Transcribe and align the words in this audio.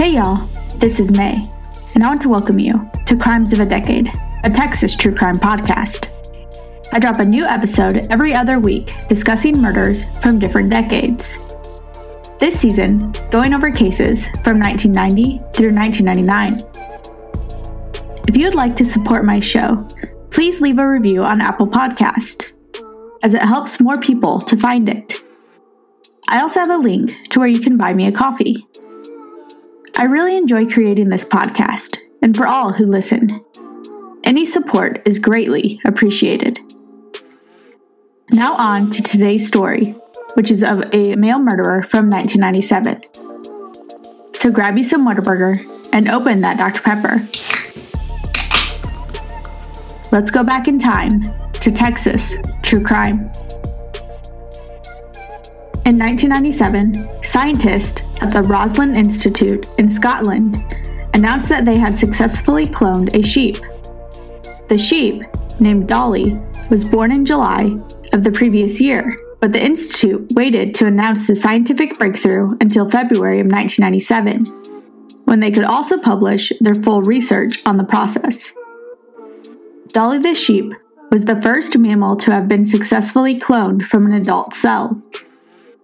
Hey 0.00 0.14
y'all, 0.14 0.48
this 0.76 0.98
is 0.98 1.12
May, 1.12 1.42
and 1.94 2.02
I 2.02 2.08
want 2.08 2.22
to 2.22 2.30
welcome 2.30 2.58
you 2.58 2.90
to 3.06 3.16
Crimes 3.16 3.52
of 3.52 3.60
a 3.60 3.66
Decade, 3.66 4.10
a 4.44 4.50
Texas 4.50 4.96
true 4.96 5.14
crime 5.14 5.34
podcast. 5.34 6.08
I 6.92 6.98
drop 6.98 7.18
a 7.18 7.24
new 7.24 7.44
episode 7.44 8.06
every 8.10 8.34
other 8.34 8.58
week 8.58 8.94
discussing 9.08 9.60
murders 9.60 10.04
from 10.18 10.38
different 10.38 10.70
decades. 10.70 11.54
This 12.38 12.58
season, 12.58 13.12
going 13.30 13.52
over 13.52 13.70
cases 13.70 14.26
from 14.42 14.58
1990 14.58 15.38
through 15.54 15.74
1999. 15.74 16.64
If 18.26 18.36
you 18.36 18.46
would 18.46 18.54
like 18.54 18.74
to 18.76 18.84
support 18.84 19.24
my 19.24 19.38
show, 19.38 19.86
please 20.40 20.62
leave 20.62 20.78
a 20.78 20.88
review 20.88 21.22
on 21.22 21.42
Apple 21.42 21.66
Podcast, 21.66 22.52
as 23.22 23.34
it 23.34 23.42
helps 23.42 23.78
more 23.78 24.00
people 24.00 24.40
to 24.40 24.56
find 24.56 24.88
it. 24.88 25.22
I 26.28 26.40
also 26.40 26.60
have 26.60 26.70
a 26.70 26.78
link 26.78 27.14
to 27.28 27.40
where 27.40 27.46
you 27.46 27.60
can 27.60 27.76
buy 27.76 27.92
me 27.92 28.06
a 28.06 28.10
coffee. 28.10 28.66
I 29.98 30.04
really 30.04 30.38
enjoy 30.38 30.64
creating 30.64 31.10
this 31.10 31.26
podcast, 31.26 31.98
and 32.22 32.34
for 32.34 32.46
all 32.46 32.72
who 32.72 32.86
listen, 32.86 33.44
any 34.24 34.46
support 34.46 35.02
is 35.06 35.18
greatly 35.18 35.78
appreciated. 35.84 36.58
Now, 38.30 38.54
on 38.56 38.90
to 38.92 39.02
today's 39.02 39.46
story, 39.46 39.94
which 40.36 40.50
is 40.50 40.62
of 40.62 40.82
a 40.94 41.16
male 41.16 41.42
murderer 41.42 41.82
from 41.82 42.08
1997. 42.08 43.02
So, 44.36 44.50
grab 44.50 44.78
you 44.78 44.84
some 44.84 45.06
Whataburger 45.06 45.54
and 45.92 46.08
open 46.08 46.40
that 46.40 46.56
Dr. 46.56 46.80
Pepper. 46.80 47.28
Let's 50.12 50.32
go 50.32 50.42
back 50.42 50.66
in 50.66 50.78
time 50.78 51.22
to 51.52 51.70
Texas 51.70 52.36
true 52.62 52.82
crime. 52.82 53.30
In 55.86 55.98
1997, 55.98 57.22
scientists 57.22 58.02
at 58.20 58.32
the 58.32 58.42
Roslin 58.42 58.96
Institute 58.96 59.68
in 59.78 59.88
Scotland 59.88 60.58
announced 61.14 61.48
that 61.48 61.64
they 61.64 61.78
had 61.78 61.94
successfully 61.94 62.66
cloned 62.66 63.14
a 63.14 63.22
sheep. 63.22 63.56
The 64.68 64.78
sheep, 64.78 65.22
named 65.60 65.88
Dolly, 65.88 66.40
was 66.70 66.88
born 66.88 67.12
in 67.12 67.24
July 67.24 67.76
of 68.12 68.24
the 68.24 68.32
previous 68.32 68.80
year, 68.80 69.16
but 69.40 69.52
the 69.52 69.64
Institute 69.64 70.32
waited 70.34 70.74
to 70.76 70.86
announce 70.86 71.26
the 71.26 71.36
scientific 71.36 71.98
breakthrough 71.98 72.56
until 72.60 72.90
February 72.90 73.40
of 73.40 73.46
1997, 73.46 74.44
when 75.24 75.40
they 75.40 75.50
could 75.50 75.64
also 75.64 75.98
publish 75.98 76.52
their 76.60 76.74
full 76.74 77.02
research 77.02 77.64
on 77.64 77.76
the 77.76 77.84
process. 77.84 78.52
Dolly 79.92 80.18
the 80.18 80.34
sheep 80.34 80.72
was 81.10 81.24
the 81.24 81.40
first 81.42 81.76
mammal 81.76 82.14
to 82.16 82.30
have 82.30 82.46
been 82.46 82.64
successfully 82.64 83.38
cloned 83.38 83.82
from 83.82 84.06
an 84.06 84.12
adult 84.12 84.54
cell. 84.54 85.02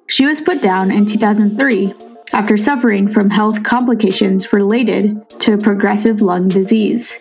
She 0.06 0.24
was 0.24 0.40
put 0.40 0.62
down 0.62 0.92
in 0.92 1.06
2003 1.06 1.92
after 2.32 2.56
suffering 2.56 3.08
from 3.08 3.30
health 3.30 3.64
complications 3.64 4.52
related 4.52 5.28
to 5.40 5.58
progressive 5.58 6.20
lung 6.20 6.48
disease. 6.48 7.18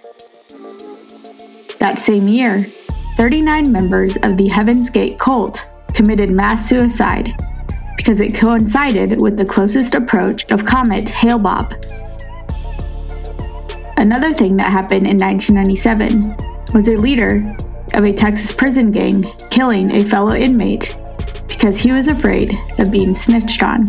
That 1.80 1.98
same 1.98 2.28
year, 2.28 2.60
39 3.18 3.72
members 3.72 4.18
of 4.18 4.38
the 4.38 4.48
Heaven's 4.48 4.90
Gate 4.92 5.18
cult 5.18 5.72
committed 5.94 6.30
mass 6.30 6.70
suicide 6.70 7.32
because 7.98 8.22
it 8.22 8.36
coincided 8.36 9.22
with 9.22 9.38
the 9.38 9.46
closest 9.46 9.96
approach 9.96 10.52
of 10.52 10.66
comet 10.66 11.10
Hale-Bopp. 11.10 11.82
Another 13.98 14.30
thing 14.30 14.58
that 14.58 14.72
happened 14.72 15.08
in 15.08 15.18
1997 15.18 16.36
was 16.76 16.90
a 16.90 16.98
leader 16.98 17.56
of 17.94 18.04
a 18.04 18.12
Texas 18.12 18.52
prison 18.52 18.92
gang 18.92 19.24
killing 19.50 19.92
a 19.92 20.04
fellow 20.04 20.36
inmate 20.36 21.00
because 21.48 21.80
he 21.80 21.94
was 21.94 22.10
afraid 22.10 22.54
of 22.80 22.92
being 22.92 23.16
snitched 23.16 23.64
on. 23.64 23.88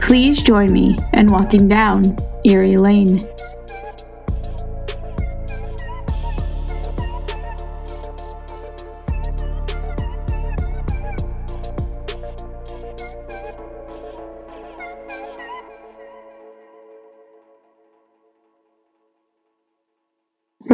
Please 0.00 0.42
join 0.42 0.72
me 0.72 0.96
in 1.12 1.26
walking 1.26 1.68
down 1.68 2.16
Erie 2.44 2.76
Lane. 2.76 3.20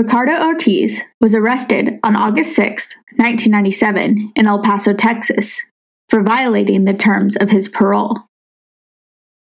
Ricardo 0.00 0.42
Ortiz 0.46 1.02
was 1.20 1.34
arrested 1.34 2.00
on 2.02 2.16
August 2.16 2.56
6, 2.56 2.94
1997, 3.16 4.32
in 4.34 4.46
El 4.46 4.62
Paso, 4.62 4.94
Texas, 4.94 5.60
for 6.08 6.22
violating 6.22 6.86
the 6.86 6.94
terms 6.94 7.36
of 7.36 7.50
his 7.50 7.68
parole. 7.68 8.16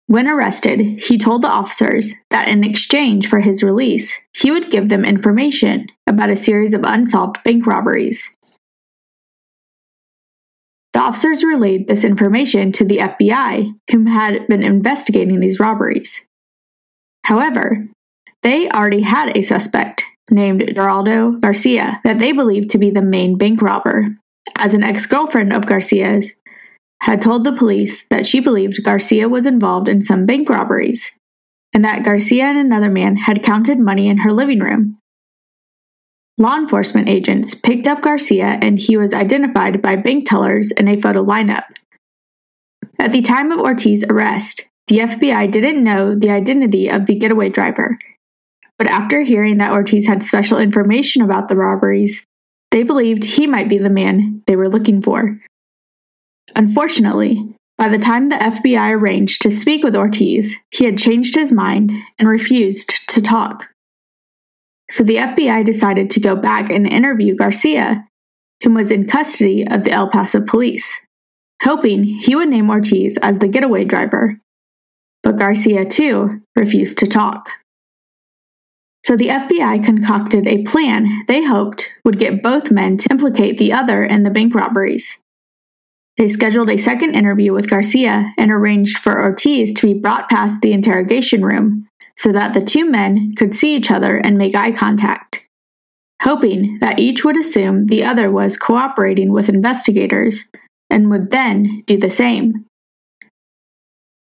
When 0.08 0.28
arrested, 0.28 0.78
he 0.78 1.16
told 1.16 1.40
the 1.40 1.48
officers 1.48 2.12
that 2.28 2.48
in 2.48 2.64
exchange 2.64 3.28
for 3.28 3.40
his 3.40 3.62
release, 3.62 4.20
he 4.36 4.50
would 4.50 4.70
give 4.70 4.90
them 4.90 5.06
information 5.06 5.86
about 6.06 6.28
a 6.28 6.36
series 6.36 6.74
of 6.74 6.82
unsolved 6.84 7.42
bank 7.44 7.66
robberies. 7.66 8.36
The 10.92 11.00
officers 11.00 11.42
relayed 11.42 11.88
this 11.88 12.04
information 12.04 12.72
to 12.72 12.84
the 12.84 12.98
FBI, 12.98 13.72
whom 13.90 14.04
had 14.04 14.46
been 14.48 14.62
investigating 14.62 15.40
these 15.40 15.58
robberies. 15.58 16.28
However, 17.24 17.88
they 18.42 18.68
already 18.68 19.00
had 19.00 19.34
a 19.34 19.40
suspect 19.40 20.04
named 20.30 20.62
Geraldo 20.62 21.40
Garcia 21.40 22.00
that 22.04 22.18
they 22.18 22.32
believed 22.32 22.70
to 22.70 22.78
be 22.78 22.90
the 22.90 23.02
main 23.02 23.36
bank 23.36 23.60
robber, 23.60 24.08
as 24.56 24.74
an 24.74 24.82
ex 24.82 25.06
girlfriend 25.06 25.52
of 25.52 25.66
Garcia's 25.66 26.40
had 27.02 27.20
told 27.20 27.42
the 27.42 27.52
police 27.52 28.06
that 28.08 28.26
she 28.26 28.38
believed 28.38 28.84
Garcia 28.84 29.28
was 29.28 29.44
involved 29.44 29.88
in 29.88 30.02
some 30.02 30.24
bank 30.24 30.48
robberies, 30.48 31.10
and 31.72 31.84
that 31.84 32.04
Garcia 32.04 32.44
and 32.44 32.58
another 32.58 32.90
man 32.90 33.16
had 33.16 33.42
counted 33.42 33.80
money 33.80 34.06
in 34.06 34.18
her 34.18 34.32
living 34.32 34.60
room. 34.60 34.98
Law 36.38 36.56
enforcement 36.56 37.08
agents 37.08 37.54
picked 37.54 37.86
up 37.86 38.02
Garcia 38.02 38.58
and 38.62 38.78
he 38.78 38.96
was 38.96 39.12
identified 39.12 39.82
by 39.82 39.96
bank 39.96 40.28
tellers 40.28 40.70
in 40.70 40.88
a 40.88 41.00
photo 41.00 41.24
lineup. 41.24 41.64
At 42.98 43.12
the 43.12 43.22
time 43.22 43.50
of 43.50 43.58
Ortiz's 43.58 44.04
arrest, 44.08 44.68
the 44.88 44.98
FBI 44.98 45.50
didn't 45.50 45.82
know 45.82 46.14
the 46.14 46.30
identity 46.30 46.88
of 46.88 47.06
the 47.06 47.14
getaway 47.14 47.48
driver 47.48 47.98
but 48.82 48.90
after 48.90 49.20
hearing 49.20 49.58
that 49.58 49.70
Ortiz 49.70 50.08
had 50.08 50.24
special 50.24 50.58
information 50.58 51.22
about 51.22 51.48
the 51.48 51.54
robberies, 51.54 52.26
they 52.72 52.82
believed 52.82 53.24
he 53.24 53.46
might 53.46 53.68
be 53.68 53.78
the 53.78 53.88
man 53.88 54.42
they 54.48 54.56
were 54.56 54.68
looking 54.68 55.00
for. 55.00 55.38
Unfortunately, 56.56 57.54
by 57.78 57.86
the 57.86 58.00
time 58.00 58.28
the 58.28 58.34
FBI 58.34 58.90
arranged 58.90 59.40
to 59.42 59.52
speak 59.52 59.84
with 59.84 59.94
Ortiz, 59.94 60.56
he 60.72 60.84
had 60.84 60.98
changed 60.98 61.36
his 61.36 61.52
mind 61.52 61.92
and 62.18 62.28
refused 62.28 63.08
to 63.10 63.22
talk. 63.22 63.68
So 64.90 65.04
the 65.04 65.18
FBI 65.18 65.64
decided 65.64 66.10
to 66.10 66.20
go 66.20 66.34
back 66.34 66.68
and 66.68 66.84
interview 66.84 67.36
Garcia, 67.36 68.04
whom 68.64 68.74
was 68.74 68.90
in 68.90 69.06
custody 69.06 69.64
of 69.64 69.84
the 69.84 69.92
El 69.92 70.08
Paso 70.08 70.40
police, 70.40 71.06
hoping 71.62 72.02
he 72.02 72.34
would 72.34 72.48
name 72.48 72.68
Ortiz 72.68 73.16
as 73.18 73.38
the 73.38 73.46
getaway 73.46 73.84
driver. 73.84 74.40
But 75.22 75.38
Garcia, 75.38 75.84
too, 75.84 76.42
refused 76.56 76.98
to 76.98 77.06
talk. 77.06 77.48
So 79.04 79.16
the 79.16 79.28
FBI 79.28 79.84
concocted 79.84 80.46
a 80.46 80.62
plan 80.62 81.24
they 81.26 81.44
hoped 81.44 81.88
would 82.04 82.18
get 82.18 82.42
both 82.42 82.70
men 82.70 82.98
to 82.98 83.10
implicate 83.10 83.58
the 83.58 83.72
other 83.72 84.04
in 84.04 84.22
the 84.22 84.30
bank 84.30 84.54
robberies. 84.54 85.18
They 86.18 86.28
scheduled 86.28 86.70
a 86.70 86.76
second 86.76 87.14
interview 87.14 87.52
with 87.52 87.70
Garcia 87.70 88.32
and 88.38 88.50
arranged 88.50 88.98
for 88.98 89.20
Ortiz 89.20 89.72
to 89.74 89.86
be 89.86 89.98
brought 89.98 90.28
past 90.28 90.60
the 90.60 90.72
interrogation 90.72 91.42
room 91.42 91.88
so 92.16 92.30
that 92.32 92.54
the 92.54 92.60
two 92.60 92.88
men 92.88 93.34
could 93.34 93.56
see 93.56 93.74
each 93.74 93.90
other 93.90 94.16
and 94.18 94.36
make 94.36 94.54
eye 94.54 94.70
contact, 94.70 95.48
hoping 96.22 96.78
that 96.80 96.98
each 96.98 97.24
would 97.24 97.38
assume 97.38 97.86
the 97.86 98.04
other 98.04 98.30
was 98.30 98.58
cooperating 98.58 99.32
with 99.32 99.48
investigators 99.48 100.44
and 100.90 101.10
would 101.10 101.30
then 101.30 101.82
do 101.86 101.96
the 101.96 102.10
same. 102.10 102.66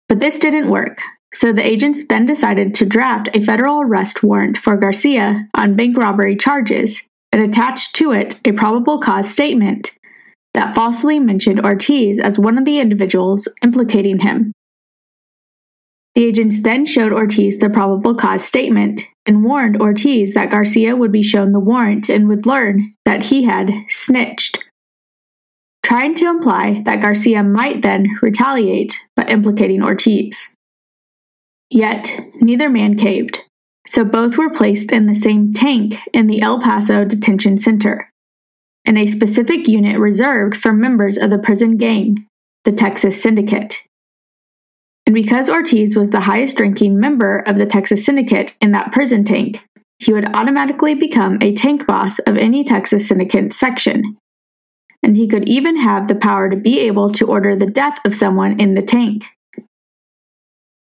But 0.07 0.19
this 0.19 0.39
didn't 0.39 0.69
work, 0.69 1.01
so 1.33 1.53
the 1.53 1.65
agents 1.65 2.05
then 2.07 2.25
decided 2.25 2.75
to 2.75 2.85
draft 2.85 3.29
a 3.33 3.41
federal 3.41 3.81
arrest 3.81 4.21
warrant 4.21 4.57
for 4.57 4.75
Garcia 4.75 5.47
on 5.55 5.75
bank 5.75 5.97
robbery 5.97 6.35
charges 6.35 7.03
and 7.31 7.41
attached 7.41 7.95
to 7.95 8.11
it 8.11 8.39
a 8.45 8.51
probable 8.51 8.99
cause 8.99 9.29
statement 9.29 9.91
that 10.53 10.75
falsely 10.75 11.19
mentioned 11.19 11.63
Ortiz 11.63 12.19
as 12.19 12.37
one 12.37 12.57
of 12.57 12.65
the 12.65 12.79
individuals 12.79 13.47
implicating 13.63 14.19
him. 14.19 14.51
The 16.15 16.25
agents 16.25 16.61
then 16.61 16.85
showed 16.85 17.13
Ortiz 17.13 17.59
the 17.59 17.69
probable 17.69 18.15
cause 18.15 18.43
statement 18.43 19.03
and 19.25 19.45
warned 19.45 19.81
Ortiz 19.81 20.33
that 20.33 20.51
Garcia 20.51 20.93
would 20.97 21.13
be 21.13 21.23
shown 21.23 21.53
the 21.53 21.59
warrant 21.59 22.09
and 22.09 22.27
would 22.27 22.45
learn 22.45 22.93
that 23.05 23.23
he 23.23 23.43
had 23.43 23.71
snitched, 23.87 24.59
trying 25.83 26.15
to 26.15 26.29
imply 26.29 26.81
that 26.85 27.01
Garcia 27.01 27.43
might 27.43 27.81
then 27.81 28.07
retaliate 28.21 28.99
by 29.15 29.23
implicating 29.23 29.81
Ortiz. 29.81 30.50
Yet, 31.71 32.19
neither 32.41 32.69
man 32.69 32.97
caved, 32.97 33.39
so 33.87 34.03
both 34.03 34.37
were 34.37 34.49
placed 34.49 34.91
in 34.91 35.05
the 35.05 35.15
same 35.15 35.53
tank 35.53 35.97
in 36.13 36.27
the 36.27 36.41
El 36.41 36.59
Paso 36.59 37.05
Detention 37.05 37.57
Center, 37.57 38.11
in 38.83 38.97
a 38.97 39.07
specific 39.07 39.69
unit 39.69 39.97
reserved 39.97 40.57
for 40.57 40.73
members 40.73 41.17
of 41.17 41.29
the 41.29 41.39
prison 41.39 41.77
gang, 41.77 42.27
the 42.65 42.73
Texas 42.73 43.23
Syndicate. 43.23 43.83
And 45.05 45.15
because 45.15 45.49
Ortiz 45.49 45.95
was 45.95 46.09
the 46.09 46.19
highest 46.19 46.59
ranking 46.59 46.99
member 46.99 47.39
of 47.39 47.57
the 47.57 47.65
Texas 47.65 48.05
Syndicate 48.05 48.53
in 48.59 48.73
that 48.73 48.91
prison 48.91 49.23
tank, 49.23 49.65
he 49.97 50.11
would 50.11 50.35
automatically 50.35 50.93
become 50.93 51.37
a 51.41 51.53
tank 51.53 51.87
boss 51.87 52.19
of 52.19 52.35
any 52.35 52.65
Texas 52.65 53.07
Syndicate 53.07 53.53
section. 53.53 54.17
And 55.01 55.15
he 55.15 55.27
could 55.27 55.47
even 55.47 55.77
have 55.77 56.09
the 56.09 56.15
power 56.15 56.49
to 56.49 56.57
be 56.57 56.79
able 56.81 57.13
to 57.13 57.27
order 57.27 57.55
the 57.55 57.65
death 57.65 57.97
of 58.05 58.13
someone 58.13 58.59
in 58.59 58.73
the 58.73 58.81
tank. 58.81 59.25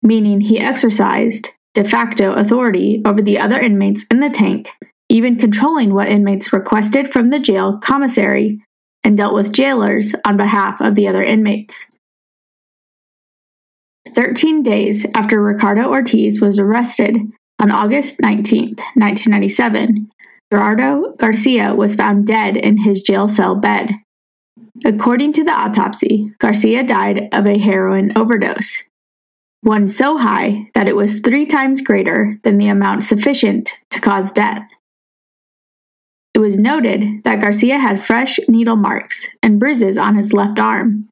Meaning 0.03 0.41
he 0.41 0.59
exercised 0.59 1.51
de 1.75 1.85
facto 1.85 2.33
authority 2.33 3.03
over 3.05 3.21
the 3.23 3.39
other 3.39 3.59
inmates 3.59 4.05
in 4.11 4.21
the 4.21 4.31
tank, 4.31 4.71
even 5.09 5.37
controlling 5.37 5.95
what 5.95 6.09
inmates 6.09 6.53
requested 6.53 7.13
from 7.13 7.31
the 7.31 7.39
jail 7.39 7.79
commissary 7.79 8.61
and 9.05 9.17
dealt 9.17 9.35
with 9.35 9.53
jailers 9.53 10.15
on 10.25 10.37
behalf 10.37 10.81
of 10.81 10.95
the 10.95 11.09
other 11.09 11.23
inmates. 11.23 11.87
Thirteen 14.15 14.63
days 14.63 15.07
after 15.15 15.43
Ricardo 15.43 15.89
Ortiz 15.89 16.41
was 16.41 16.59
arrested 16.59 17.17
on 17.61 17.71
August 17.71 18.21
19, 18.21 18.69
1997, 18.95 20.11
Gerardo 20.53 21.13
Garcia 21.19 21.75
was 21.75 21.95
found 21.95 22.27
dead 22.27 22.57
in 22.57 22.79
his 22.79 23.03
jail 23.03 23.29
cell 23.29 23.55
bed. 23.55 23.93
According 24.85 25.35
to 25.35 25.45
the 25.45 25.53
autopsy, 25.53 26.33
Garcia 26.39 26.85
died 26.85 27.29
of 27.33 27.47
a 27.47 27.59
heroin 27.59 28.17
overdose, 28.17 28.85
one 29.63 29.89
so 29.89 30.19
high 30.19 30.71
that 30.75 30.89
it 30.89 30.97
was 30.97 31.21
three 31.21 31.47
times 31.47 31.81
greater 31.81 32.39
than 32.45 32.59
the 32.59 32.69
amount 32.69 33.05
sufficient 33.05 33.73
to 33.91 34.01
cause 34.01 34.33
death. 34.33 34.63
It 36.35 36.39
was 36.39 36.59
noted 36.59 37.25
that 37.25 37.41
Garcia 37.41 37.79
had 37.79 38.05
fresh 38.05 38.39
needle 38.49 38.77
marks 38.77 39.27
and 39.43 39.59
bruises 39.59 39.99
on 39.99 40.15
his 40.15 40.33
left 40.33 40.59
arm, 40.59 41.09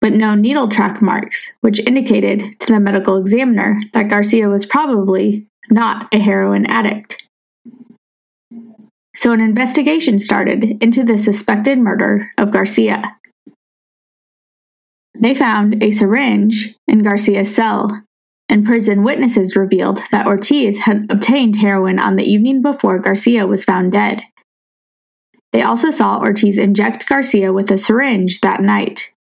but 0.00 0.12
no 0.12 0.34
needle 0.34 0.68
track 0.68 1.00
marks, 1.00 1.52
which 1.60 1.78
indicated 1.80 2.58
to 2.60 2.72
the 2.72 2.80
medical 2.80 3.16
examiner 3.16 3.80
that 3.92 4.08
Garcia 4.08 4.48
was 4.48 4.66
probably 4.66 5.46
not 5.70 6.12
a 6.12 6.18
heroin 6.18 6.66
addict. 6.66 7.22
So 9.14 9.30
an 9.32 9.40
investigation 9.40 10.18
started 10.18 10.82
into 10.82 11.04
the 11.04 11.18
suspected 11.18 11.78
murder 11.78 12.32
of 12.38 12.50
Garcia. 12.50 13.16
They 15.18 15.34
found 15.34 15.82
a 15.82 15.90
syringe 15.90 16.74
in 16.88 17.02
Garcia's 17.02 17.54
cell, 17.54 18.02
and 18.48 18.64
prison 18.64 19.04
witnesses 19.04 19.56
revealed 19.56 20.00
that 20.10 20.26
Ortiz 20.26 20.80
had 20.80 21.06
obtained 21.10 21.56
heroin 21.56 21.98
on 21.98 22.16
the 22.16 22.24
evening 22.24 22.62
before 22.62 22.98
Garcia 22.98 23.46
was 23.46 23.64
found 23.64 23.92
dead. 23.92 24.22
They 25.52 25.62
also 25.62 25.90
saw 25.90 26.18
Ortiz 26.18 26.58
inject 26.58 27.08
Garcia 27.08 27.52
with 27.52 27.70
a 27.70 27.78
syringe 27.78 28.40
that 28.40 28.60
night. 28.60 29.12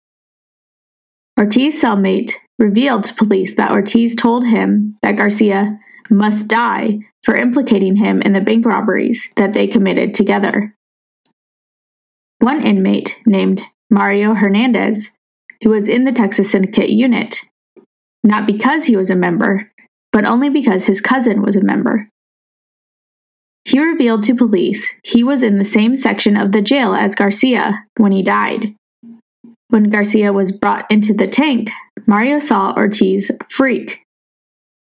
Ortiz's 1.37 1.81
cellmate 1.81 2.33
revealed 2.57 3.05
to 3.05 3.15
police 3.15 3.55
that 3.55 3.71
Ortiz 3.71 4.15
told 4.15 4.45
him 4.45 4.97
that 5.01 5.17
Garcia 5.17 5.79
must 6.09 6.47
die 6.47 6.99
for 7.23 7.35
implicating 7.35 7.95
him 7.95 8.21
in 8.21 8.33
the 8.33 8.41
bank 8.41 8.65
robberies 8.65 9.29
that 9.35 9.53
they 9.53 9.67
committed 9.67 10.15
together. 10.15 10.75
One 12.39 12.61
inmate, 12.63 13.19
named 13.25 13.61
Mario 13.89 14.33
Hernandez, 14.33 15.17
who 15.63 15.69
was 15.69 15.87
in 15.87 16.05
the 16.05 16.11
Texas 16.11 16.51
Syndicate 16.51 16.89
unit, 16.89 17.41
not 18.23 18.45
because 18.45 18.85
he 18.85 18.95
was 18.95 19.09
a 19.09 19.15
member, 19.15 19.71
but 20.11 20.25
only 20.25 20.49
because 20.49 20.85
his 20.85 21.01
cousin 21.01 21.41
was 21.41 21.55
a 21.55 21.63
member. 21.63 22.09
He 23.65 23.79
revealed 23.79 24.23
to 24.23 24.35
police 24.35 24.91
he 25.03 25.23
was 25.23 25.43
in 25.43 25.59
the 25.59 25.65
same 25.65 25.95
section 25.95 26.35
of 26.35 26.51
the 26.51 26.61
jail 26.61 26.93
as 26.93 27.15
Garcia 27.15 27.85
when 27.97 28.11
he 28.11 28.23
died. 28.23 28.75
When 29.69 29.89
Garcia 29.89 30.33
was 30.33 30.51
brought 30.51 30.89
into 30.91 31.13
the 31.13 31.27
tank, 31.27 31.69
Mario 32.07 32.39
saw 32.39 32.73
Ortiz 32.75 33.31
freak. 33.49 34.01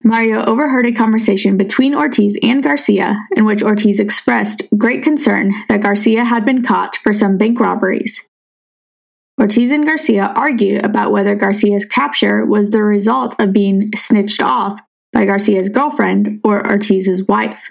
Mario 0.05 0.45
overheard 0.45 0.87
a 0.87 0.93
conversation 0.93 1.57
between 1.57 1.95
Ortiz 1.95 2.39
and 2.43 2.63
Garcia 2.63 3.17
in 3.37 3.45
which 3.45 3.63
Ortiz 3.63 4.01
expressed 4.01 4.63
great 4.79 5.03
concern 5.03 5.53
that 5.69 5.83
Garcia 5.83 6.25
had 6.25 6.45
been 6.45 6.63
caught 6.63 6.97
for 6.97 7.13
some 7.13 7.37
bank 7.37 7.61
robberies. 7.61 8.27
Ortiz 9.41 9.73
and 9.73 9.85
Garcia 9.85 10.33
argued 10.37 10.85
about 10.85 11.11
whether 11.11 11.35
Garcia's 11.35 11.85
capture 11.85 12.45
was 12.45 12.71
the 12.71 12.83
result 12.83 13.35
of 13.41 13.53
being 13.53 13.91
snitched 13.97 14.43
off 14.43 14.79
by 15.13 15.25
Garcia's 15.25 15.69
girlfriend 15.69 16.41
or 16.45 16.67
Ortiz's 16.67 17.27
wife. 17.27 17.63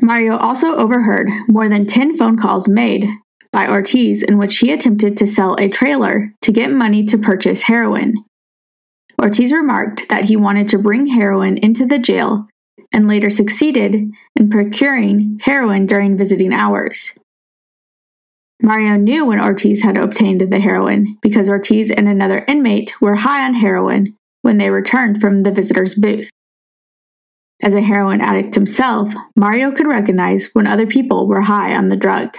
Mario 0.00 0.36
also 0.36 0.76
overheard 0.76 1.28
more 1.48 1.68
than 1.68 1.86
10 1.86 2.16
phone 2.16 2.38
calls 2.38 2.68
made 2.68 3.08
by 3.52 3.66
Ortiz 3.68 4.22
in 4.22 4.38
which 4.38 4.58
he 4.58 4.70
attempted 4.70 5.16
to 5.16 5.26
sell 5.26 5.56
a 5.58 5.68
trailer 5.68 6.32
to 6.42 6.52
get 6.52 6.70
money 6.70 7.04
to 7.06 7.18
purchase 7.18 7.62
heroin. 7.62 8.14
Ortiz 9.20 9.52
remarked 9.52 10.08
that 10.08 10.26
he 10.26 10.36
wanted 10.36 10.68
to 10.68 10.78
bring 10.78 11.06
heroin 11.06 11.56
into 11.58 11.84
the 11.84 11.98
jail 11.98 12.46
and 12.92 13.08
later 13.08 13.30
succeeded 13.30 14.10
in 14.36 14.50
procuring 14.50 15.40
heroin 15.42 15.86
during 15.86 16.16
visiting 16.16 16.52
hours. 16.52 17.18
Mario 18.62 18.96
knew 18.96 19.24
when 19.24 19.40
Ortiz 19.40 19.82
had 19.82 19.96
obtained 19.96 20.40
the 20.40 20.60
heroin 20.60 21.16
because 21.22 21.48
Ortiz 21.48 21.90
and 21.90 22.08
another 22.08 22.44
inmate 22.48 23.00
were 23.00 23.16
high 23.16 23.46
on 23.46 23.54
heroin 23.54 24.16
when 24.42 24.58
they 24.58 24.70
returned 24.70 25.20
from 25.20 25.42
the 25.42 25.52
visitor's 25.52 25.94
booth. 25.94 26.30
As 27.62 27.74
a 27.74 27.80
heroin 27.80 28.20
addict 28.20 28.54
himself, 28.54 29.12
Mario 29.36 29.72
could 29.72 29.86
recognize 29.86 30.50
when 30.52 30.66
other 30.66 30.86
people 30.86 31.26
were 31.26 31.42
high 31.42 31.74
on 31.74 31.88
the 31.88 31.96
drug. 31.96 32.36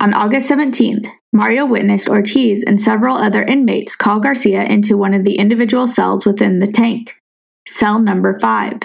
On 0.00 0.14
August 0.14 0.50
17th, 0.50 1.08
Mario 1.32 1.66
witnessed 1.66 2.08
Ortiz 2.08 2.62
and 2.62 2.80
several 2.80 3.16
other 3.16 3.42
inmates 3.42 3.96
call 3.96 4.20
Garcia 4.20 4.64
into 4.64 4.96
one 4.96 5.12
of 5.12 5.24
the 5.24 5.38
individual 5.38 5.86
cells 5.86 6.24
within 6.24 6.60
the 6.60 6.70
tank, 6.70 7.14
cell 7.66 7.98
number 7.98 8.38
5. 8.38 8.80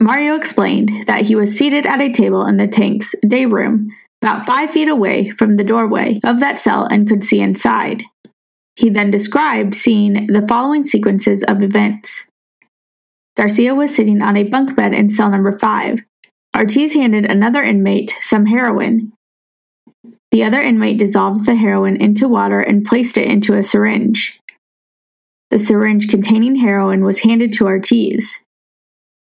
Mario 0.00 0.34
explained 0.36 1.06
that 1.06 1.22
he 1.22 1.34
was 1.34 1.56
seated 1.56 1.86
at 1.86 2.00
a 2.00 2.12
table 2.12 2.46
in 2.46 2.56
the 2.56 2.68
tank's 2.68 3.14
day 3.26 3.46
room, 3.46 3.90
about 4.22 4.46
five 4.46 4.70
feet 4.70 4.88
away 4.88 5.30
from 5.30 5.56
the 5.56 5.64
doorway 5.64 6.18
of 6.24 6.40
that 6.40 6.58
cell 6.58 6.86
and 6.90 7.08
could 7.08 7.24
see 7.24 7.40
inside. 7.40 8.04
He 8.76 8.88
then 8.88 9.10
described 9.10 9.74
seeing 9.74 10.28
the 10.28 10.46
following 10.46 10.84
sequences 10.84 11.42
of 11.42 11.62
events. 11.62 12.30
Garcia 13.36 13.74
was 13.74 13.94
sitting 13.94 14.22
on 14.22 14.36
a 14.36 14.44
bunk 14.44 14.76
bed 14.76 14.94
in 14.94 15.10
cell 15.10 15.30
number 15.30 15.58
5. 15.58 16.00
Ortiz 16.56 16.94
handed 16.94 17.30
another 17.30 17.62
inmate 17.62 18.14
some 18.20 18.46
heroin, 18.46 19.12
the 20.32 20.42
other 20.44 20.62
inmate 20.62 20.98
dissolved 20.98 21.44
the 21.44 21.54
heroin 21.54 21.96
into 21.96 22.26
water 22.26 22.60
and 22.60 22.86
placed 22.86 23.18
it 23.18 23.28
into 23.28 23.52
a 23.52 23.62
syringe. 23.62 24.40
The 25.50 25.58
syringe 25.58 26.08
containing 26.08 26.54
heroin 26.54 27.04
was 27.04 27.20
handed 27.20 27.52
to 27.54 27.66
Ortiz. 27.66 28.42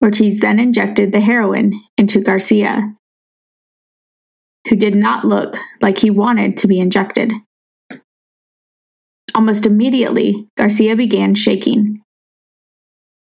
Ortiz 0.02 0.40
then 0.40 0.58
injected 0.58 1.12
the 1.12 1.20
heroin 1.20 1.78
into 1.98 2.22
Garcia, 2.22 2.94
who 4.68 4.76
did 4.76 4.94
not 4.94 5.24
look 5.24 5.56
like 5.80 5.98
he 5.98 6.10
wanted 6.10 6.58
to 6.58 6.68
be 6.68 6.78
injected. 6.78 7.32
Almost 9.34 9.66
immediately, 9.66 10.48
Garcia 10.56 10.96
began 10.96 11.34
shaking. 11.34 12.02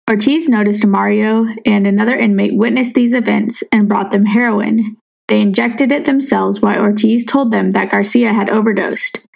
Ortiz 0.08 0.48
noticed 0.48 0.86
Mario 0.86 1.46
and 1.64 1.86
another 1.86 2.14
inmate 2.14 2.54
witnessed 2.54 2.94
these 2.94 3.14
events 3.14 3.62
and 3.72 3.88
brought 3.88 4.10
them 4.10 4.26
heroin, 4.26 4.96
they 5.28 5.40
injected 5.40 5.90
it 5.90 6.04
themselves 6.04 6.60
while 6.60 6.80
Ortiz 6.80 7.24
told 7.24 7.50
them 7.50 7.72
that 7.72 7.90
Garcia 7.90 8.32
had 8.32 8.50
overdosed, 8.50 9.26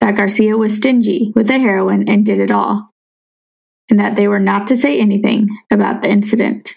that 0.00 0.16
Garcia 0.16 0.56
was 0.56 0.76
stingy 0.76 1.32
with 1.36 1.46
the 1.46 1.58
heroin 1.58 2.08
and 2.08 2.26
did 2.26 2.40
it 2.40 2.50
all, 2.50 2.90
and 3.88 4.00
that 4.00 4.16
they 4.16 4.26
were 4.26 4.40
not 4.40 4.66
to 4.68 4.76
say 4.76 4.98
anything 4.98 5.48
about 5.70 6.02
the 6.02 6.08
incident. 6.08 6.74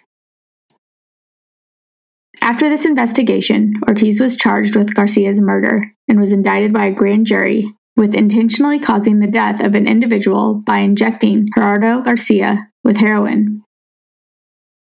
After 2.42 2.70
this 2.70 2.86
investigation, 2.86 3.74
Ortiz 3.88 4.20
was 4.20 4.38
charged 4.38 4.76
with 4.76 4.94
Garcia's 4.94 5.42
murder 5.42 5.92
and 6.08 6.20
was 6.20 6.32
indicted 6.32 6.74
by 6.74 6.86
a 6.86 6.92
grand 6.92 7.26
jury 7.26 7.74
with 7.96 8.16
intentionally 8.16 8.80
causing 8.80 9.20
the 9.20 9.28
death 9.28 9.62
of 9.62 9.76
an 9.76 9.88
individual 9.88 10.56
by 10.56 10.80
injecting 10.80 11.48
Gerardo 11.56 12.02
Garcia 12.02 12.70
with 12.84 12.98
heroin 12.98 13.64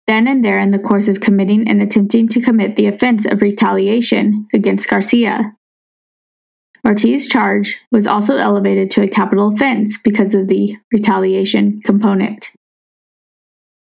then 0.07 0.29
and 0.29 0.45
there 0.45 0.59
in 0.59 0.71
the 0.71 0.79
course 0.79 1.09
of 1.09 1.21
committing 1.21 1.69
and 1.69 1.81
attempting 1.81 2.29
to 2.29 2.41
commit 2.41 2.77
the 2.77 2.87
offense 2.87 3.25
of 3.25 3.41
retaliation 3.41 4.47
against 4.53 4.89
Garcia. 4.89 5.53
Ortiz's 6.85 7.27
charge 7.27 7.79
was 7.91 8.07
also 8.07 8.37
elevated 8.37 8.91
to 8.91 9.03
a 9.03 9.09
capital 9.09 9.49
offense 9.49 9.97
because 9.97 10.35
of 10.35 10.49
the 10.49 10.77
retaliation 10.93 11.79
component. 11.81 12.51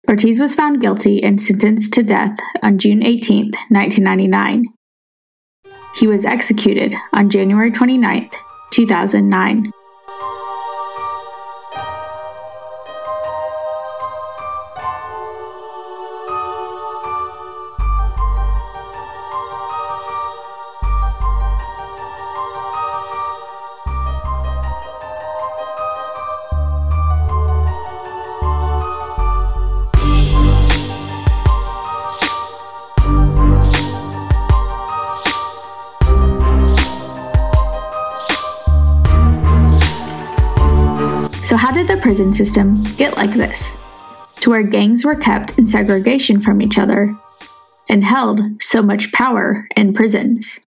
Ortiz 0.09 0.39
was 0.39 0.55
found 0.55 0.81
guilty 0.81 1.23
and 1.23 1.39
sentenced 1.39 1.93
to 1.93 2.01
death 2.01 2.35
on 2.63 2.79
June 2.79 3.03
18, 3.03 3.51
1999. 3.69 4.65
He 5.99 6.07
was 6.07 6.25
executed 6.25 6.95
on 7.13 7.29
January 7.29 7.71
29, 7.71 8.31
2009. 8.71 9.71
Prison 42.19 42.33
system 42.33 42.83
get 42.97 43.15
like 43.15 43.31
this? 43.31 43.77
To 44.41 44.49
where 44.49 44.61
gangs 44.61 45.05
were 45.05 45.15
kept 45.15 45.57
in 45.57 45.65
segregation 45.65 46.41
from 46.41 46.61
each 46.61 46.77
other 46.77 47.15
and 47.87 48.03
held 48.03 48.41
so 48.61 48.81
much 48.81 49.13
power 49.13 49.69
in 49.77 49.93
prisons? 49.93 50.59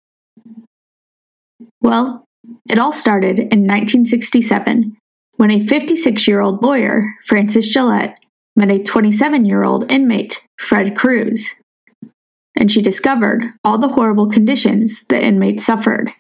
Well, 1.82 2.24
it 2.70 2.78
all 2.78 2.94
started 2.94 3.38
in 3.38 3.66
1967 3.66 4.96
when 5.36 5.50
a 5.50 5.66
56 5.66 6.26
year 6.26 6.40
old 6.40 6.62
lawyer, 6.62 7.12
Frances 7.26 7.70
Jalet, 7.70 8.14
met 8.56 8.70
a 8.70 8.82
27 8.82 9.44
year 9.44 9.62
old 9.62 9.92
inmate, 9.92 10.48
Fred 10.58 10.96
Cruz, 10.96 11.56
and 12.56 12.72
she 12.72 12.80
discovered 12.80 13.42
all 13.62 13.76
the 13.76 13.88
horrible 13.88 14.30
conditions 14.30 15.04
the 15.10 15.22
inmates 15.22 15.66
suffered. 15.66 16.14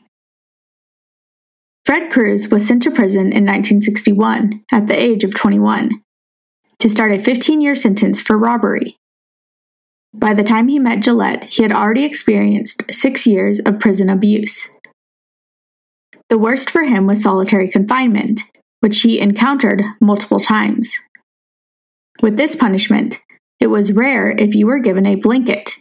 Fred 1.92 2.10
Cruz 2.10 2.48
was 2.48 2.66
sent 2.66 2.82
to 2.84 2.90
prison 2.90 3.34
in 3.34 3.44
1961 3.44 4.64
at 4.72 4.86
the 4.86 4.98
age 4.98 5.24
of 5.24 5.34
21 5.34 5.90
to 6.78 6.88
start 6.88 7.12
a 7.12 7.18
15 7.18 7.60
year 7.60 7.74
sentence 7.74 8.18
for 8.18 8.38
robbery. 8.38 8.96
By 10.14 10.32
the 10.32 10.42
time 10.42 10.68
he 10.68 10.78
met 10.78 11.00
Jalet, 11.00 11.44
he 11.44 11.62
had 11.62 11.70
already 11.70 12.04
experienced 12.04 12.84
six 12.90 13.26
years 13.26 13.60
of 13.60 13.78
prison 13.78 14.08
abuse. 14.08 14.70
The 16.30 16.38
worst 16.38 16.70
for 16.70 16.84
him 16.84 17.06
was 17.06 17.22
solitary 17.22 17.68
confinement, 17.68 18.40
which 18.80 19.02
he 19.02 19.20
encountered 19.20 19.82
multiple 20.00 20.40
times. 20.40 20.98
With 22.22 22.38
this 22.38 22.56
punishment, 22.56 23.18
it 23.60 23.66
was 23.66 23.92
rare 23.92 24.30
if 24.30 24.54
you 24.54 24.66
were 24.66 24.78
given 24.78 25.04
a 25.04 25.16
blanket. 25.16 25.76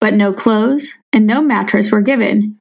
But 0.00 0.14
no 0.14 0.32
clothes 0.32 0.96
and 1.12 1.26
no 1.26 1.42
mattress 1.42 1.90
were 1.90 2.00
given 2.00 2.60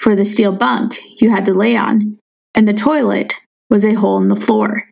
for 0.00 0.16
the 0.16 0.24
steel 0.24 0.52
bunk 0.52 0.98
you 1.20 1.30
had 1.30 1.44
to 1.46 1.54
lay 1.54 1.76
on, 1.76 2.18
and 2.54 2.66
the 2.66 2.72
toilet 2.72 3.34
was 3.68 3.84
a 3.84 3.94
hole 3.94 4.20
in 4.20 4.28
the 4.28 4.40
floor. 4.40 4.88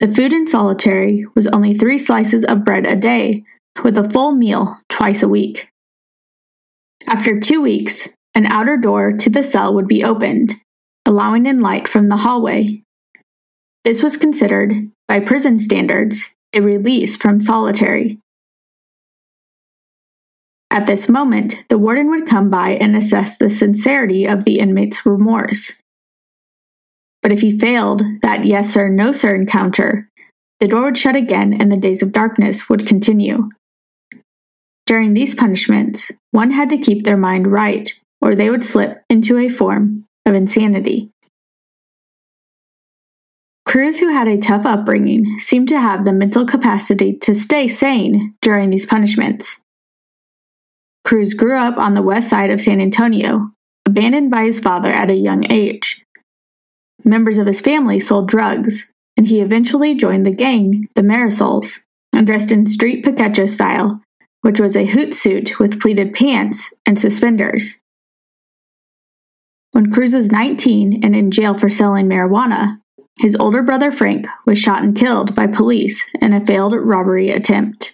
The 0.00 0.12
food 0.12 0.32
in 0.32 0.48
solitary 0.48 1.24
was 1.36 1.46
only 1.46 1.74
three 1.74 1.98
slices 1.98 2.44
of 2.44 2.64
bread 2.64 2.86
a 2.86 2.96
day, 2.96 3.44
with 3.84 3.96
a 3.98 4.08
full 4.10 4.32
meal 4.32 4.78
twice 4.88 5.22
a 5.22 5.28
week. 5.28 5.68
After 7.06 7.38
two 7.38 7.60
weeks, 7.60 8.08
an 8.34 8.46
outer 8.46 8.76
door 8.76 9.12
to 9.12 9.30
the 9.30 9.42
cell 9.42 9.74
would 9.74 9.86
be 9.86 10.02
opened, 10.02 10.54
allowing 11.04 11.46
in 11.46 11.60
light 11.60 11.86
from 11.86 12.08
the 12.08 12.16
hallway. 12.16 12.82
This 13.84 14.02
was 14.02 14.16
considered, 14.16 14.72
by 15.06 15.20
prison 15.20 15.58
standards, 15.58 16.34
a 16.54 16.60
release 16.60 17.16
from 17.16 17.42
solitary. 17.42 18.18
At 20.72 20.86
this 20.86 21.06
moment, 21.06 21.66
the 21.68 21.76
warden 21.76 22.08
would 22.08 22.26
come 22.26 22.48
by 22.48 22.70
and 22.70 22.96
assess 22.96 23.36
the 23.36 23.50
sincerity 23.50 24.24
of 24.24 24.44
the 24.44 24.58
inmate's 24.58 25.04
remorse. 25.04 25.74
But 27.20 27.30
if 27.30 27.42
he 27.42 27.58
failed 27.58 28.02
that 28.22 28.46
yes 28.46 28.72
sir, 28.72 28.88
no 28.88 29.12
sir 29.12 29.34
encounter, 29.34 30.08
the 30.60 30.68
door 30.68 30.84
would 30.84 30.96
shut 30.96 31.14
again 31.14 31.52
and 31.52 31.70
the 31.70 31.76
days 31.76 32.02
of 32.02 32.10
darkness 32.10 32.70
would 32.70 32.86
continue. 32.86 33.50
During 34.86 35.12
these 35.12 35.34
punishments, 35.34 36.10
one 36.30 36.52
had 36.52 36.70
to 36.70 36.78
keep 36.78 37.02
their 37.02 37.18
mind 37.18 37.52
right 37.52 37.92
or 38.22 38.34
they 38.34 38.48
would 38.48 38.64
slip 38.64 39.02
into 39.10 39.36
a 39.36 39.50
form 39.50 40.06
of 40.24 40.34
insanity. 40.34 41.10
Cruz 43.66 44.00
who 44.00 44.08
had 44.08 44.26
a 44.26 44.38
tough 44.38 44.64
upbringing, 44.64 45.38
seemed 45.38 45.68
to 45.68 45.78
have 45.78 46.06
the 46.06 46.12
mental 46.14 46.46
capacity 46.46 47.12
to 47.18 47.34
stay 47.34 47.68
sane 47.68 48.34
during 48.40 48.70
these 48.70 48.86
punishments. 48.86 49.61
Cruz 51.04 51.34
grew 51.34 51.58
up 51.58 51.78
on 51.78 51.94
the 51.94 52.02
west 52.02 52.28
side 52.28 52.50
of 52.50 52.60
San 52.60 52.80
Antonio, 52.80 53.50
abandoned 53.86 54.30
by 54.30 54.44
his 54.44 54.60
father 54.60 54.90
at 54.90 55.10
a 55.10 55.14
young 55.14 55.50
age. 55.50 56.04
Members 57.04 57.38
of 57.38 57.46
his 57.46 57.60
family 57.60 57.98
sold 57.98 58.28
drugs, 58.28 58.92
and 59.16 59.26
he 59.26 59.40
eventually 59.40 59.94
joined 59.94 60.24
the 60.24 60.30
gang, 60.30 60.88
the 60.94 61.02
Marisols, 61.02 61.80
and 62.12 62.26
dressed 62.26 62.52
in 62.52 62.66
street 62.66 63.04
Pachuco 63.04 63.48
style, 63.48 64.00
which 64.42 64.60
was 64.60 64.76
a 64.76 64.86
zoot 64.86 65.14
suit 65.14 65.58
with 65.58 65.80
pleated 65.80 66.12
pants 66.12 66.72
and 66.86 66.98
suspenders. 66.98 67.76
When 69.72 69.92
Cruz 69.92 70.14
was 70.14 70.30
19 70.30 71.02
and 71.02 71.16
in 71.16 71.30
jail 71.30 71.58
for 71.58 71.70
selling 71.70 72.06
marijuana, 72.06 72.78
his 73.18 73.36
older 73.36 73.62
brother 73.62 73.90
Frank 73.90 74.26
was 74.46 74.58
shot 74.58 74.82
and 74.82 74.96
killed 74.96 75.34
by 75.34 75.46
police 75.46 76.04
in 76.20 76.32
a 76.32 76.44
failed 76.44 76.74
robbery 76.74 77.30
attempt. 77.30 77.91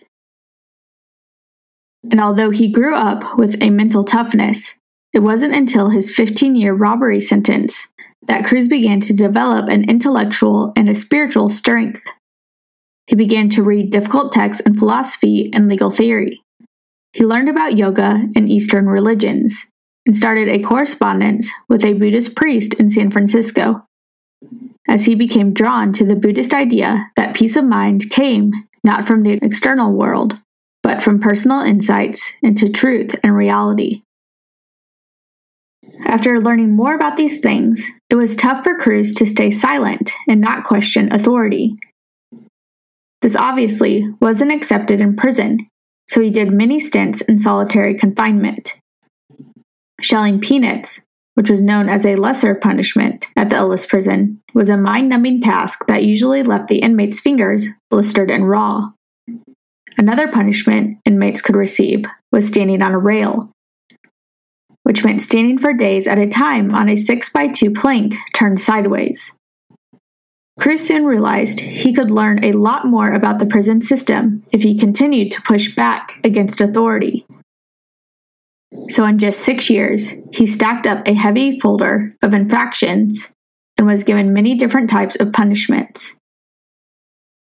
And 2.11 2.21
although 2.21 2.50
he 2.50 2.71
grew 2.71 2.95
up 2.95 3.38
with 3.38 3.61
a 3.62 3.71
mental 3.71 4.05
toughness, 4.05 4.78
it 5.12 5.21
wasn't 5.21 5.55
until 5.55 5.90
his 5.90 6.12
15 6.12 6.55
year 6.55 6.73
robbery 6.75 7.21
sentence 7.21 7.88
that 8.26 8.45
Cruz 8.45 8.69
began 8.69 9.00
to 9.00 9.14
develop 9.14 9.69
an 9.69 9.88
intellectual 9.88 10.73
and 10.76 10.88
a 10.88 10.95
spiritual 10.95 11.49
strength. 11.49 12.02
He 13.07 13.17
began 13.17 13.49
to 13.50 13.62
read 13.62 13.90
difficult 13.90 14.33
texts 14.33 14.61
in 14.67 14.78
philosophy 14.78 15.50
and 15.52 15.69
legal 15.69 15.90
theory. 15.90 16.43
He 17.14 17.25
learned 17.25 17.49
about 17.49 17.78
yoga 17.78 18.28
and 18.37 18.50
Eastern 18.50 18.87
religions, 18.87 19.67
and 20.05 20.17
started 20.17 20.49
a 20.49 20.62
correspondence 20.62 21.50
with 21.69 21.85
a 21.85 21.95
Buddhist 21.95 22.37
priest 22.37 22.75
in 22.75 22.90
San 22.90 23.11
Francisco. 23.11 23.87
As 24.88 25.05
he 25.05 25.14
became 25.14 25.52
drawn 25.52 25.93
to 25.95 26.05
the 26.05 26.17
Buddhist 26.17 26.55
idea 26.55 27.11
that 27.17 27.35
peace 27.37 27.57
of 27.57 27.64
mind 27.64 28.11
came 28.11 28.52
not 28.85 29.07
from 29.07 29.23
the 29.23 29.38
external 29.43 29.93
world, 29.93 30.38
but 30.88 31.02
from 31.02 31.21
personal 31.21 31.61
insights 31.61 32.33
into 32.42 32.66
truth 32.66 33.14
and 33.23 33.37
reality. 33.37 34.00
After 36.07 36.40
learning 36.40 36.75
more 36.75 36.95
about 36.95 37.18
these 37.18 37.40
things, 37.40 37.87
it 38.09 38.14
was 38.14 38.35
tough 38.35 38.64
for 38.64 38.78
Cruz 38.78 39.12
to 39.14 39.26
stay 39.26 39.50
silent 39.50 40.12
and 40.26 40.40
not 40.40 40.64
question 40.64 41.12
authority. 41.12 41.76
This 43.21 43.37
obviously 43.37 44.09
wasn't 44.18 44.50
accepted 44.50 45.02
in 45.02 45.14
prison, 45.14 45.68
so 46.09 46.23
he 46.23 46.30
did 46.30 46.54
many 46.54 46.80
stints 46.80 47.21
in 47.21 47.38
solitary 47.38 47.95
confinement. 47.95 48.80
Shelling 50.00 50.40
peanuts, 50.40 51.02
which 51.35 51.50
was 51.50 51.61
known 51.61 51.90
as 51.90 52.07
a 52.07 52.16
lesser 52.16 52.54
punishment 52.54 53.26
at 53.37 53.50
the 53.50 53.57
Ellis 53.57 53.85
prison, 53.85 54.40
was 54.54 54.71
a 54.71 54.76
mind 54.78 55.11
numbing 55.11 55.42
task 55.42 55.87
that 55.87 56.04
usually 56.04 56.42
left 56.42 56.68
the 56.68 56.78
inmates' 56.78 57.21
fingers 57.21 57.66
blistered 57.90 58.30
and 58.30 58.49
raw. 58.49 58.92
Another 59.99 60.28
punishment 60.28 60.99
inmates 61.05 61.43
could 61.43 61.57
receive 61.57 62.05
was 62.31 62.47
standing 62.47 62.83
on 62.83 62.93
a 62.93 62.99
rail, 62.99 63.50
which 64.85 65.05
meant 65.05 65.21
standing 65.21 65.59
for 65.59 65.75
days 65.75 66.07
at 66.07 66.21
a 66.21 66.28
time 66.28 66.73
on 66.73 66.88
a 66.88 66.95
6 66.95 67.28
by 67.31 67.49
2 67.49 67.73
plank 67.73 68.14
turned 68.33 68.61
sideways. 68.61 69.33
Cruz 70.61 70.87
soon 70.87 71.05
realized 71.05 71.61
he 71.61 71.93
could 71.93 72.12
learn 72.12 72.45
a 72.45 72.52
lot 72.52 72.87
more 72.87 73.12
about 73.12 73.40
the 73.40 73.47
prison 73.47 73.83
system 73.83 74.45
if 74.52 74.62
he 74.62 74.78
continued 74.78 75.33
to 75.33 75.43
push 75.43 75.75
back 75.75 76.21
against 76.23 76.61
authority. 76.61 77.26
So, 78.88 79.05
in 79.05 79.19
just 79.19 79.40
six 79.40 79.71
years, 79.71 80.14
he 80.33 80.47
stacked 80.47 80.87
up 80.87 81.07
a 81.07 81.14
heavy 81.14 81.59
folder 81.59 82.14
of 82.23 82.35
infractions 82.35 83.33
and 83.76 83.87
was 83.87 84.05
given 84.05 84.33
many 84.33 84.57
different 84.57 84.90
types 84.90 85.17
of 85.17 85.33
punishments. 85.33 86.17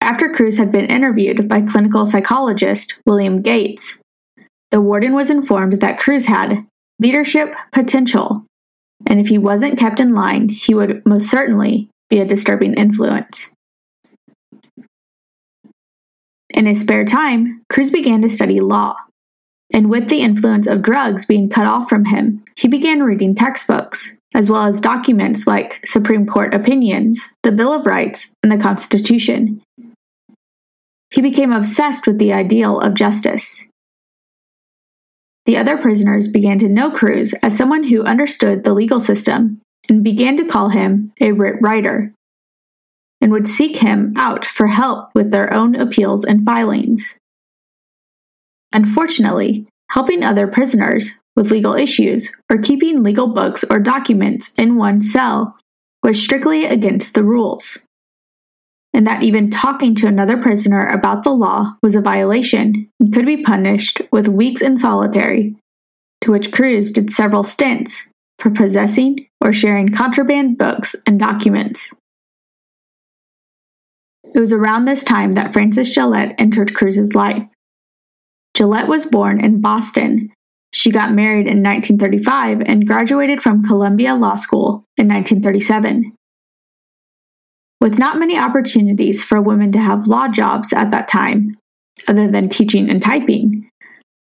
After 0.01 0.29
Cruz 0.29 0.57
had 0.57 0.71
been 0.71 0.85
interviewed 0.85 1.47
by 1.47 1.61
clinical 1.61 2.05
psychologist 2.05 2.99
William 3.05 3.41
Gates, 3.41 3.99
the 4.71 4.81
warden 4.81 5.13
was 5.13 5.29
informed 5.29 5.73
that 5.81 5.99
Cruz 5.99 6.25
had 6.25 6.65
leadership 6.99 7.53
potential, 7.71 8.45
and 9.05 9.19
if 9.19 9.27
he 9.27 9.37
wasn't 9.37 9.77
kept 9.77 9.99
in 9.99 10.13
line, 10.13 10.49
he 10.49 10.73
would 10.73 11.05
most 11.05 11.29
certainly 11.29 11.89
be 12.09 12.19
a 12.19 12.25
disturbing 12.25 12.73
influence. 12.73 13.53
In 16.49 16.65
his 16.65 16.81
spare 16.81 17.05
time, 17.05 17.61
Cruz 17.69 17.91
began 17.91 18.21
to 18.21 18.29
study 18.29 18.59
law 18.59 18.95
and 19.73 19.89
with 19.89 20.09
the 20.09 20.21
influence 20.21 20.67
of 20.67 20.81
drugs 20.81 21.25
being 21.25 21.49
cut 21.49 21.67
off 21.67 21.89
from 21.89 22.05
him, 22.05 22.43
he 22.55 22.67
began 22.67 23.03
reading 23.03 23.35
textbooks, 23.35 24.17
as 24.33 24.49
well 24.49 24.63
as 24.63 24.79
documents 24.79 25.45
like 25.45 25.85
Supreme 25.85 26.25
Court 26.25 26.53
opinions, 26.53 27.29
the 27.43 27.51
Bill 27.51 27.73
of 27.73 27.85
Rights, 27.85 28.33
and 28.43 28.51
the 28.51 28.57
Constitution. 28.57 29.61
He 31.11 31.21
became 31.21 31.53
obsessed 31.53 32.05
with 32.05 32.19
the 32.19 32.33
ideal 32.33 32.79
of 32.79 32.93
justice. 32.93 33.69
The 35.45 35.57
other 35.57 35.77
prisoners 35.77 36.27
began 36.27 36.59
to 36.59 36.67
know 36.67 36.91
Cruz 36.91 37.33
as 37.41 37.55
someone 37.55 37.85
who 37.85 38.03
understood 38.03 38.63
the 38.63 38.73
legal 38.73 38.99
system 38.99 39.61
and 39.87 40.03
began 40.03 40.35
to 40.37 40.45
call 40.45 40.69
him 40.69 41.13
a 41.21 41.31
writ 41.31 41.55
writer, 41.61 42.13
and 43.21 43.31
would 43.31 43.47
seek 43.47 43.77
him 43.77 44.13
out 44.17 44.45
for 44.45 44.67
help 44.67 45.09
with 45.15 45.31
their 45.31 45.53
own 45.53 45.75
appeals 45.75 46.25
and 46.25 46.43
filings. 46.43 47.17
Unfortunately, 48.73 49.65
helping 49.89 50.23
other 50.23 50.47
prisoners 50.47 51.13
with 51.37 51.51
legal 51.51 51.73
issues 51.73 52.35
or 52.51 52.57
keeping 52.57 53.01
legal 53.01 53.27
books 53.27 53.63
or 53.69 53.79
documents 53.79 54.53
in 54.57 54.75
one 54.75 54.99
cell 54.99 55.57
was 56.03 56.21
strictly 56.21 56.65
against 56.65 57.13
the 57.13 57.23
rules. 57.23 57.86
And 58.97 59.05
that 59.05 59.21
even 59.21 59.51
talking 59.51 59.93
to 59.93 60.07
another 60.07 60.37
prisoner 60.37 60.87
about 60.87 61.23
the 61.23 61.29
law 61.29 61.75
was 61.83 61.95
a 61.95 62.01
violation 62.01 62.89
and 62.99 63.13
could 63.13 63.27
be 63.27 63.43
punished 63.43 64.01
with 64.11 64.27
weeks 64.27 64.63
in 64.63 64.79
solitary, 64.79 65.55
to 66.21 66.31
which 66.31 66.51
Cruz 66.51 66.89
did 66.89 67.11
several 67.11 67.43
stints 67.43 68.09
for 68.39 68.49
possessing 68.49 69.27
or 69.39 69.53
sharing 69.53 69.89
contraband 69.89 70.57
books 70.57 70.95
and 71.05 71.19
documents. 71.19 71.93
It 74.33 74.39
was 74.39 74.51
around 74.51 74.85
this 74.85 75.03
time 75.03 75.33
that 75.33 75.53
Frances 75.53 75.95
Jalet 75.95 76.33
entered 76.39 76.73
Cruz's 76.73 77.13
life. 77.13 77.47
Jalet 78.57 78.87
was 78.87 79.05
born 79.05 79.45
in 79.45 79.61
Boston. 79.61 80.31
She 80.73 80.89
got 80.89 81.13
married 81.13 81.45
in 81.45 81.61
1935 81.61 82.61
and 82.61 82.87
graduated 82.87 83.43
from 83.43 83.63
Columbia 83.63 84.15
Law 84.15 84.37
School 84.37 84.85
in 84.97 85.07
1937. 85.07 86.16
With 87.79 87.99
not 87.99 88.17
many 88.17 88.37
opportunities 88.37 89.23
for 89.23 89.41
women 89.41 89.71
to 89.73 89.79
have 89.79 90.07
law 90.07 90.27
jobs 90.27 90.73
at 90.73 90.91
that 90.91 91.07
time, 91.07 91.57
other 92.07 92.27
than 92.27 92.49
teaching 92.49 92.89
and 92.89 93.01
typing, 93.01 93.69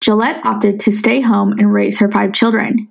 Jalet 0.04 0.44
opted 0.46 0.80
to 0.82 0.92
stay 0.92 1.22
home 1.22 1.54
and 1.58 1.74
raise 1.74 2.00
her 2.00 2.12
five 2.12 2.34
children. 2.34 2.90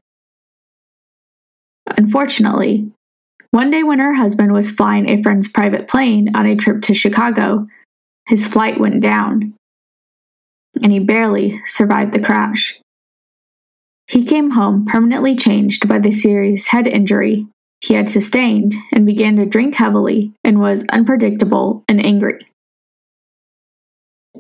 Unfortunately, 1.97 2.91
one 3.51 3.71
day 3.71 3.83
when 3.83 4.01
her 4.01 4.15
husband 4.15 4.53
was 4.53 4.71
flying 4.71 5.09
a 5.09 5.23
friend's 5.23 5.49
private 5.49 5.89
plane 5.89 6.35
on 6.35 6.47
a 6.47 6.57
trip 6.57 6.83
to 6.83 6.95
Chicago, 6.95 7.67
his 8.27 8.49
flight 8.49 8.81
went 8.81 9.01
down, 9.01 9.55
and 10.83 10.91
he 10.91 10.99
barely 10.99 11.61
survived 11.67 12.13
the 12.13 12.21
crash. 12.21 12.81
He 14.09 14.25
came 14.25 14.51
home 14.51 14.85
permanently 14.85 15.37
changed 15.37 15.89
by 15.89 15.99
the 15.99 16.13
serious 16.13 16.69
head 16.69 16.87
injury 16.87 17.47
he 17.81 17.95
had 17.95 18.11
sustained 18.11 18.75
and 18.93 19.07
began 19.07 19.37
to 19.37 19.47
drink 19.47 19.75
heavily 19.75 20.33
and 20.43 20.61
was 20.61 20.85
unpredictable 20.93 21.85
and 21.89 22.05
angry. 22.05 22.39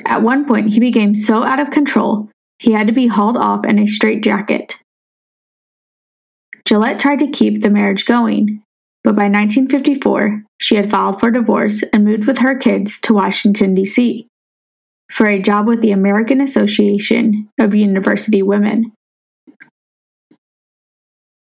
At 0.04 0.22
one 0.22 0.46
point, 0.46 0.70
he 0.70 0.80
became 0.80 1.14
so 1.14 1.44
out 1.44 1.60
of 1.60 1.70
control 1.70 2.30
he 2.58 2.72
had 2.72 2.86
to 2.86 2.92
be 2.92 3.06
hauled 3.06 3.36
off 3.36 3.64
in 3.64 3.78
a 3.78 3.86
straitjacket. 3.86 4.78
Jalet 6.66 6.98
tried 6.98 7.20
to 7.20 7.30
keep 7.30 7.62
the 7.62 7.70
marriage 7.70 8.06
going, 8.06 8.62
but 9.04 9.14
by 9.14 9.24
1954, 9.24 10.42
she 10.60 10.76
had 10.76 10.90
filed 10.90 11.20
for 11.20 11.30
divorce 11.30 11.82
and 11.92 12.04
moved 12.04 12.26
with 12.26 12.38
her 12.38 12.56
kids 12.56 12.98
to 13.00 13.14
Washington, 13.14 13.74
D.C. 13.74 14.26
for 15.12 15.26
a 15.26 15.40
job 15.40 15.66
with 15.66 15.80
the 15.80 15.92
American 15.92 16.40
Association 16.40 17.48
of 17.60 17.74
University 17.74 18.42
Women. 18.42 18.92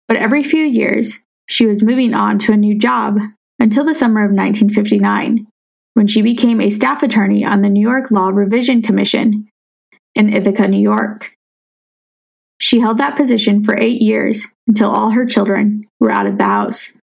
But 0.08 0.18
every 0.18 0.44
few 0.44 0.64
years, 0.64 1.20
she 1.48 1.66
was 1.66 1.84
moving 1.84 2.14
on 2.14 2.40
to 2.40 2.54
a 2.54 2.58
new 2.58 2.78
job 2.78 3.20
until 3.60 3.84
the 3.84 3.96
summer 3.96 4.22
of 4.22 4.32
1959, 4.32 5.48
when 5.94 6.08
she 6.08 6.22
became 6.22 6.60
a 6.60 6.70
staff 6.70 7.04
attorney 7.04 7.46
on 7.46 7.62
the 7.62 7.70
New 7.70 7.82
York 7.82 8.12
Law 8.12 8.30
Revision 8.30 8.82
Commission 8.82 9.48
in 10.16 10.32
Ithaca, 10.32 10.68
New 10.68 10.82
York. 10.82 11.32
She 12.60 12.80
held 12.80 12.98
that 12.98 13.18
position 13.18 13.64
for 13.64 13.78
eight 13.78 14.02
years 14.02 14.48
until 14.68 14.90
all 14.90 15.10
her 15.12 15.26
children 15.26 15.88
were 16.00 16.12
out 16.12 16.28
of 16.28 16.38
the 16.38 16.46
house. 16.46 16.98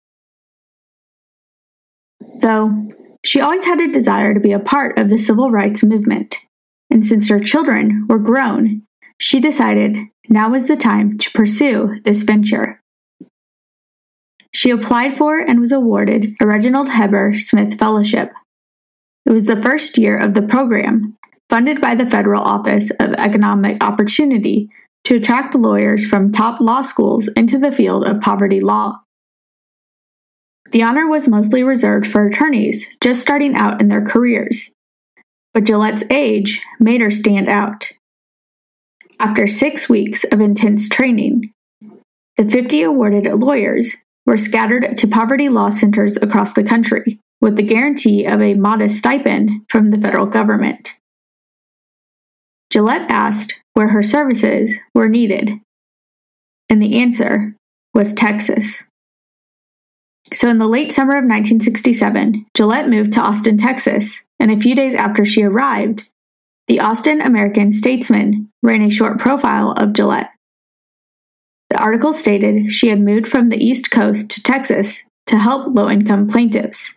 Though, 2.42 2.90
she 3.24 3.42
always 3.42 3.66
had 3.66 3.82
a 3.82 3.92
desire 3.92 4.34
to 4.34 4.40
be 4.40 4.54
a 4.54 4.60
part 4.60 4.98
of 4.98 5.10
the 5.10 5.18
civil 5.18 5.52
rights 5.52 5.84
movement, 5.84 6.38
and 6.90 7.06
since 7.06 7.30
her 7.30 7.40
children 7.40 8.06
were 8.08 8.20
grown, 8.20 8.84
she 9.20 9.40
decided 9.40 9.98
now 10.30 10.50
was 10.50 10.68
the 10.68 10.78
time 10.78 11.18
to 11.18 11.32
pursue 11.32 12.00
this 12.04 12.24
venture. 12.24 12.82
She 14.54 14.72
applied 14.72 15.16
for 15.16 15.40
and 15.40 15.60
was 15.60 15.72
awarded 15.72 16.36
a 16.42 16.48
Reginald 16.48 16.90
Heber 16.90 17.34
Smith 17.36 17.78
Fellowship. 17.78 18.32
It 19.26 19.32
was 19.32 19.46
the 19.46 19.62
first 19.62 19.98
year 19.98 20.18
of 20.18 20.34
the 20.34 20.42
program, 20.42 21.18
funded 21.50 21.80
by 21.80 21.96
the 21.96 22.06
Federal 22.06 22.42
Office 22.42 22.90
of 23.00 23.14
Economic 23.14 23.84
Opportunity 23.84 24.70
to 25.04 25.16
attract 25.16 25.56
lawyers 25.56 26.06
from 26.06 26.32
top 26.32 26.60
law 26.60 26.82
schools 26.82 27.28
into 27.30 27.58
the 27.58 27.72
field 27.72 28.08
of 28.08 28.22
poverty 28.22 28.60
law. 28.60 29.02
The 30.72 30.84
honor 30.84 31.08
was 31.08 31.28
mostly 31.28 31.64
reserved 31.64 32.06
for 32.06 32.28
attorneys 32.28 32.88
just 33.02 33.22
starting 33.22 33.56
out 33.56 33.82
in 33.82 33.90
their 33.90 34.06
careers, 34.06 34.72
but 35.54 35.64
Jalet's 35.64 36.04
age 36.12 36.62
made 36.80 37.02
her 37.02 37.12
stand 37.12 37.50
out. 37.50 37.92
After 39.20 39.48
six 39.48 39.90
weeks 39.90 40.24
of 40.26 40.42
intense 40.42 40.88
training, 40.88 41.54
the 42.38 42.46
50 42.50 42.84
awarded 42.84 43.26
lawyers 43.26 43.96
were 44.30 44.38
scattered 44.38 44.96
to 44.96 45.08
poverty 45.08 45.50
law 45.50 45.72
centers 45.72 46.16
across 46.18 46.54
the 46.54 46.64
country 46.64 47.20
with 47.42 47.56
the 47.56 47.64
guarantee 47.64 48.28
of 48.28 48.40
a 48.40 48.54
modest 48.54 49.00
stipend 49.00 49.50
from 49.68 49.90
the 49.90 49.98
federal 49.98 50.28
government. 50.28 50.94
Jalet 52.72 53.10
asked 53.10 53.60
where 53.74 53.88
her 53.88 54.04
services 54.04 54.78
were 54.94 55.10
needed, 55.10 55.54
and 56.70 56.80
the 56.80 57.00
answer 57.00 57.56
was 57.96 58.14
Texas. 58.14 58.88
So, 60.32 60.48
in 60.48 60.60
the 60.60 60.68
late 60.68 60.94
summer 60.94 61.14
of 61.14 61.24
1967, 61.24 62.46
Jalet 62.56 62.88
moved 62.88 63.14
to 63.14 63.22
Austin, 63.22 63.58
Texas, 63.58 64.28
and 64.40 64.52
a 64.52 64.60
few 64.60 64.76
days 64.76 64.94
after 64.94 65.26
she 65.26 65.42
arrived, 65.42 66.08
the 66.68 66.82
Austin 66.82 67.20
American 67.20 67.74
Statesman 67.74 68.52
ran 68.62 68.84
a 68.84 68.92
short 68.92 69.18
profile 69.18 69.72
of 69.72 69.90
Jalet. 69.90 70.30
The 71.70 71.78
article 71.80 72.14
stated 72.14 72.72
she 72.72 72.88
had 72.88 73.00
moved 73.00 73.28
from 73.28 73.50
the 73.50 73.64
East 73.64 73.92
Coast 73.92 74.30
to 74.32 74.44
Texas 74.44 75.04
to 75.28 75.38
help 75.38 75.74
low 75.74 75.90
income 75.90 76.28
plaintiffs. 76.28 76.96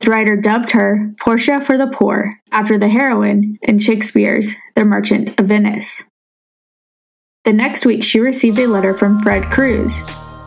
The 0.00 0.10
writer 0.10 0.36
dubbed 0.36 0.72
her 0.72 1.14
Portia 1.20 1.60
for 1.60 1.78
the 1.78 1.86
Poor 1.86 2.40
after 2.52 2.78
the 2.78 2.88
heroine 2.88 3.58
in 3.62 3.78
Shakespeare's 3.78 4.54
The 4.74 4.84
Merchant 4.84 5.38
of 5.40 5.48
Venice. 5.48 6.04
The 7.44 7.52
next 7.52 7.84
week, 7.84 8.02
she 8.02 8.20
received 8.20 8.58
a 8.58 8.66
letter 8.66 8.94
from 8.94 9.20
Fred 9.20 9.50
Cruz, 9.50 10.02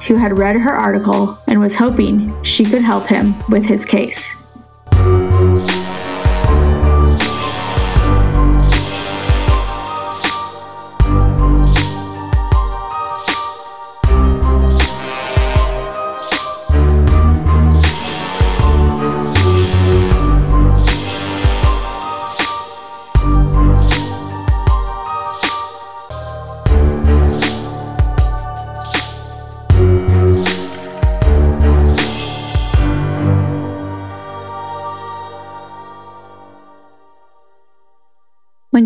who 0.08 0.16
had 0.16 0.38
read 0.38 0.56
her 0.58 0.76
article 0.76 1.38
and 1.48 1.60
was 1.60 1.76
hoping 1.76 2.34
she 2.44 2.66
could 2.66 2.82
help 2.82 3.08
him 3.08 3.36
with 3.50 3.66
his 3.66 3.86
case. 3.86 4.36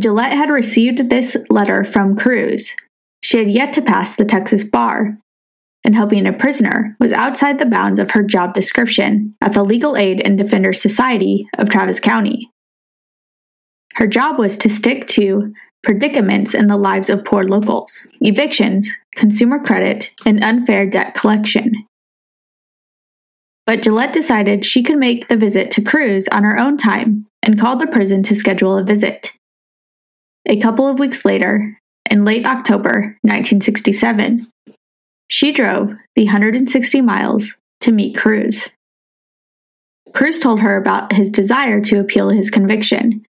Jalet 0.01 0.31
had 0.31 0.49
received 0.49 1.09
this 1.09 1.37
letter 1.49 1.83
from 1.83 2.17
Cruz, 2.17 2.75
she 3.21 3.37
had 3.37 3.51
yet 3.51 3.73
to 3.75 3.81
pass 3.81 4.15
the 4.15 4.25
Texas 4.25 4.63
bar, 4.63 5.17
and 5.83 5.95
helping 5.95 6.25
a 6.25 6.33
prisoner 6.33 6.95
was 6.99 7.11
outside 7.11 7.59
the 7.59 7.65
bounds 7.65 7.99
of 7.99 8.11
her 8.11 8.23
job 8.23 8.53
description 8.53 9.35
at 9.41 9.53
the 9.53 9.63
Legal 9.63 9.95
Aid 9.95 10.19
and 10.19 10.37
Defender 10.37 10.73
Society 10.73 11.47
of 11.57 11.69
Travis 11.69 11.99
County. 11.99 12.49
Her 13.95 14.07
job 14.07 14.39
was 14.39 14.57
to 14.59 14.69
stick 14.69 15.07
to 15.09 15.53
predicaments 15.83 16.53
in 16.53 16.67
the 16.67 16.77
lives 16.77 17.09
of 17.09 17.25
poor 17.25 17.43
locals, 17.43 18.07
evictions, 18.21 18.91
consumer 19.15 19.59
credit, 19.59 20.11
and 20.25 20.43
unfair 20.43 20.85
debt 20.85 21.13
collection. 21.13 21.73
But 23.67 23.81
Jalet 23.81 24.11
decided 24.11 24.65
she 24.65 24.83
could 24.83 24.97
make 24.97 25.27
the 25.27 25.37
visit 25.37 25.71
to 25.71 25.81
Cruz 25.81 26.27
on 26.29 26.43
her 26.43 26.59
own 26.59 26.77
time 26.77 27.27
and 27.43 27.59
called 27.59 27.81
the 27.81 27.87
prison 27.87 28.23
to 28.23 28.35
schedule 28.35 28.77
a 28.77 28.83
visit. 28.83 29.33
A 30.47 30.59
couple 30.59 30.87
of 30.87 30.99
weeks 30.99 31.23
later, 31.23 31.77
in 32.09 32.25
late 32.25 32.45
October 32.45 33.17
1967, 33.21 34.47
she 35.29 35.51
drove 35.51 35.93
the 36.15 36.25
160 36.25 37.01
miles 37.01 37.55
to 37.81 37.91
meet 37.91 38.17
Cruz. 38.17 38.69
Cruz 40.13 40.39
told 40.39 40.59
her 40.59 40.75
about 40.75 41.13
his 41.13 41.31
desire 41.31 41.79
to 41.81 41.99
appeal 41.99 42.29
his 42.29 42.49
conviction, 42.49 43.25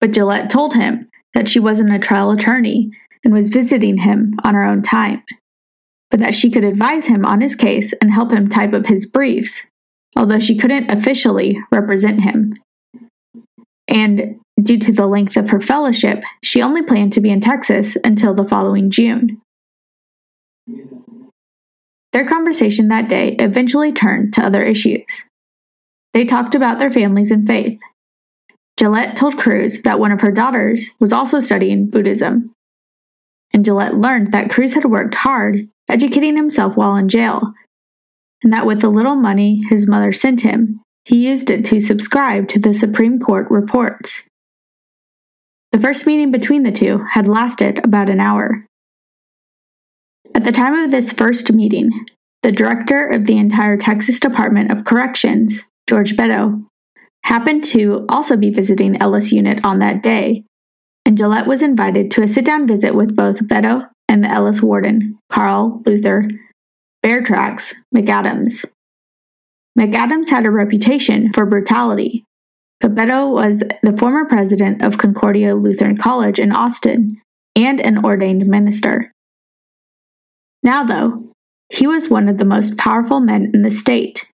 but 0.00 0.12
Jalet 0.12 0.50
told 0.50 0.74
him 0.74 1.08
that 1.32 1.48
she 1.48 1.58
wasn't 1.58 1.94
a 1.94 1.98
trial 1.98 2.30
attorney 2.30 2.90
and 3.24 3.32
was 3.32 3.50
visiting 3.50 3.96
him 3.96 4.34
on 4.44 4.54
her 4.54 4.64
own 4.64 4.82
time, 4.82 5.22
but 6.10 6.20
that 6.20 6.34
she 6.34 6.50
could 6.50 6.64
advise 6.64 7.06
him 7.06 7.24
on 7.24 7.40
his 7.40 7.54
case 7.54 7.94
and 8.02 8.12
help 8.12 8.30
him 8.30 8.48
type 8.48 8.74
up 8.74 8.86
his 8.86 9.06
briefs, 9.06 9.66
although 10.14 10.38
she 10.38 10.56
couldn't 10.56 10.90
officially 10.90 11.58
represent 11.72 12.20
him. 12.20 12.52
And 13.88 14.40
Due 14.62 14.78
to 14.78 14.92
the 14.92 15.06
length 15.06 15.36
of 15.36 15.50
her 15.50 15.60
fellowship, 15.60 16.22
she 16.42 16.62
only 16.62 16.82
planned 16.82 17.12
to 17.12 17.20
be 17.20 17.30
in 17.30 17.40
Texas 17.40 17.96
until 18.04 18.34
the 18.34 18.46
following 18.46 18.90
June. 18.90 19.40
Their 22.12 22.26
conversation 22.26 22.88
that 22.88 23.08
day 23.08 23.34
eventually 23.38 23.92
turned 23.92 24.34
to 24.34 24.44
other 24.44 24.62
issues. 24.62 25.24
They 26.12 26.24
talked 26.24 26.54
about 26.54 26.78
their 26.78 26.90
families 26.90 27.32
and 27.32 27.46
faith. 27.46 27.80
Jalet 28.78 29.16
told 29.16 29.36
Cruz 29.36 29.82
that 29.82 29.98
one 29.98 30.12
of 30.12 30.20
her 30.20 30.30
daughters 30.30 30.92
was 31.00 31.12
also 31.12 31.40
studying 31.40 31.90
Buddhism. 31.90 32.52
And 33.52 33.64
Jalet 33.64 34.00
learned 34.00 34.32
that 34.32 34.50
Cruz 34.50 34.74
had 34.74 34.84
worked 34.84 35.14
hard, 35.14 35.68
educating 35.88 36.36
himself 36.36 36.76
while 36.76 36.94
in 36.96 37.08
jail, 37.08 37.52
and 38.44 38.52
that 38.52 38.66
with 38.66 38.80
the 38.80 38.90
little 38.90 39.16
money 39.16 39.62
his 39.68 39.88
mother 39.88 40.12
sent 40.12 40.42
him, 40.42 40.80
he 41.04 41.26
used 41.26 41.50
it 41.50 41.64
to 41.66 41.80
subscribe 41.80 42.48
to 42.48 42.58
the 42.60 42.74
Supreme 42.74 43.18
Court 43.18 43.50
reports. 43.50 44.22
The 45.74 45.80
first 45.80 46.06
meeting 46.06 46.30
between 46.30 46.62
the 46.62 46.70
two 46.70 47.04
had 47.10 47.26
lasted 47.26 47.84
about 47.84 48.08
an 48.08 48.20
hour. 48.20 48.64
At 50.32 50.44
the 50.44 50.52
time 50.52 50.72
of 50.74 50.92
this 50.92 51.12
first 51.12 51.52
meeting, 51.52 51.90
the 52.44 52.52
director 52.52 53.08
of 53.08 53.26
the 53.26 53.38
entire 53.38 53.76
Texas 53.76 54.20
Department 54.20 54.70
of 54.70 54.84
Corrections, 54.84 55.64
George 55.88 56.14
Beto, 56.14 56.64
happened 57.24 57.64
to 57.64 58.06
also 58.08 58.36
be 58.36 58.50
visiting 58.50 59.02
Ellis 59.02 59.32
Unit 59.32 59.64
on 59.64 59.80
that 59.80 60.00
day, 60.00 60.44
and 61.04 61.18
Jalet 61.18 61.44
was 61.44 61.60
invited 61.60 62.12
to 62.12 62.22
a 62.22 62.28
sit 62.28 62.44
down 62.44 62.68
visit 62.68 62.94
with 62.94 63.16
both 63.16 63.40
Beto 63.40 63.88
and 64.08 64.22
the 64.22 64.28
Ellis 64.28 64.62
warden, 64.62 65.18
Carl 65.28 65.82
Luther 65.84 66.28
Fairfax 67.02 67.74
McAdams. 67.92 68.64
McAdams 69.76 70.30
had 70.30 70.46
a 70.46 70.52
reputation 70.52 71.32
for 71.32 71.44
brutality, 71.44 72.24
Beto 72.88 73.32
was 73.32 73.62
the 73.82 73.96
former 73.96 74.24
president 74.26 74.82
of 74.82 74.98
Concordia 74.98 75.54
Lutheran 75.54 75.96
College 75.96 76.38
in 76.38 76.52
Austin 76.52 77.20
and 77.56 77.80
an 77.80 78.04
ordained 78.04 78.46
minister. 78.46 79.12
Now, 80.62 80.84
though, 80.84 81.32
he 81.70 81.86
was 81.86 82.08
one 82.08 82.28
of 82.28 82.38
the 82.38 82.44
most 82.44 82.76
powerful 82.78 83.20
men 83.20 83.50
in 83.54 83.62
the 83.62 83.70
state, 83.70 84.30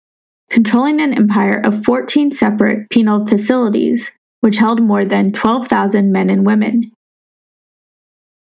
controlling 0.51 1.01
an 1.01 1.15
empire 1.15 1.61
of 1.61 1.85
14 1.85 2.33
separate 2.33 2.89
penal 2.91 3.27
facilities 3.27 4.11
which 4.41 4.57
held 4.57 4.81
more 4.81 5.05
than 5.05 5.33
12,000 5.33 6.11
men 6.11 6.31
and 6.31 6.47
women. 6.47 6.93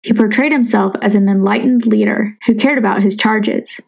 He 0.03 0.13
portrayed 0.13 0.51
himself 0.51 0.95
as 1.01 1.15
an 1.15 1.27
enlightened 1.27 1.85
leader 1.85 2.37
who 2.45 2.55
cared 2.55 2.77
about 2.77 3.01
his 3.01 3.15
charges. 3.15 3.81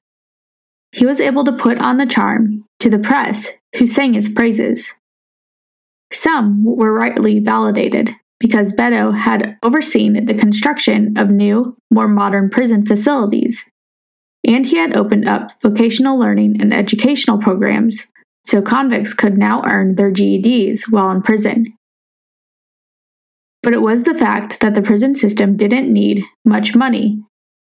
He 0.92 1.06
was 1.06 1.22
able 1.22 1.46
to 1.46 1.54
put 1.54 1.80
on 1.80 1.98
the 1.98 2.06
charm 2.06 2.66
to 2.80 2.90
the 2.90 3.00
press, 3.00 3.50
who 3.78 3.88
sang 3.88 4.14
his 4.14 4.28
praises. 4.28 4.94
Some 6.12 6.64
were 6.64 6.94
rightly 6.94 7.40
validated 7.40 8.12
because 8.40 8.74
Beto 8.74 9.16
had 9.16 9.58
overseen 9.64 10.26
the 10.26 10.34
construction 10.34 11.18
of 11.18 11.30
new, 11.30 11.78
more 11.92 12.08
modern 12.08 12.50
prison 12.50 12.86
facilities, 12.86 13.70
and 14.46 14.66
he 14.66 14.78
had 14.78 14.96
opened 14.96 15.28
up 15.28 15.52
vocational 15.62 16.18
learning 16.18 16.60
and 16.60 16.74
educational 16.74 17.38
programs 17.38 18.08
so 18.44 18.62
convicts 18.62 19.14
could 19.14 19.38
now 19.38 19.62
earn 19.66 19.96
their 19.96 20.12
GEDs 20.12 20.92
while 20.92 21.12
in 21.12 21.22
prison. 21.22 21.68
But 23.64 23.74
it 23.74 23.82
was 23.82 24.04
the 24.04 24.18
fact 24.18 24.60
that 24.62 24.74
the 24.74 24.82
prison 24.82 25.16
system 25.16 25.56
didn't 25.56 25.94
need 25.94 26.24
much 26.44 26.76
money 26.76 27.22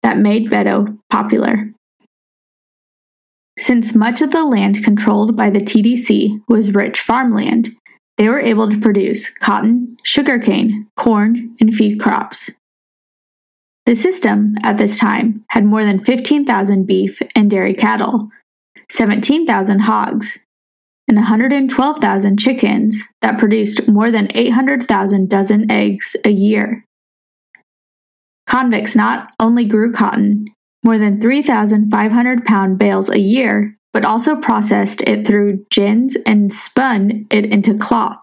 that 0.03 0.18
made 0.18 0.51
Beto 0.51 0.99
popular. 1.11 1.70
Since 3.59 3.94
much 3.94 4.20
of 4.20 4.33
the 4.33 4.44
land 4.44 4.85
controlled 4.85 5.37
by 5.37 5.49
the 5.49 5.61
TDC 5.61 6.40
was 6.49 6.75
rich 6.75 7.01
farmland, 7.01 7.70
they 8.16 8.29
were 8.29 8.40
able 8.40 8.70
to 8.70 8.81
produce 8.81 9.31
cotton, 9.31 9.96
sugarcane, 10.02 10.88
corn, 10.96 11.55
and 11.61 11.74
feed 11.74 12.00
crops. 12.00 12.50
The 13.85 13.94
system, 13.94 14.57
at 14.62 14.79
this 14.79 14.98
time, 14.98 15.44
had 15.50 15.64
more 15.64 15.85
than 15.85 16.05
15,000 16.05 16.87
beef 16.87 17.20
and 17.35 17.50
dairy 17.50 17.74
cattle, 17.74 18.31
17,000 18.90 19.81
hogs, 19.81 20.38
and 21.09 21.16
112,000 21.16 22.38
chickens 22.38 23.05
that 23.22 23.38
produced 23.38 23.87
more 23.87 24.11
than 24.11 24.29
800,000 24.35 25.29
dozen 25.29 25.70
eggs 25.70 26.16
a 26.24 26.31
year. 26.31 26.85
Convicts 28.48 28.96
not 28.96 29.33
only 29.38 29.64
grew 29.64 29.92
cotton, 29.92 30.46
more 30.85 30.98
than 30.98 31.20
3,500 31.20 32.44
pound 32.44 32.79
bales 32.79 33.09
a 33.09 33.20
year, 33.20 33.75
but 33.96 34.04
also 34.04 34.37
processed 34.37 35.00
it 35.06 35.26
through 35.26 35.64
gins 35.70 36.18
and 36.26 36.52
spun 36.52 37.26
it 37.30 37.46
into 37.46 37.78
cloth, 37.78 38.20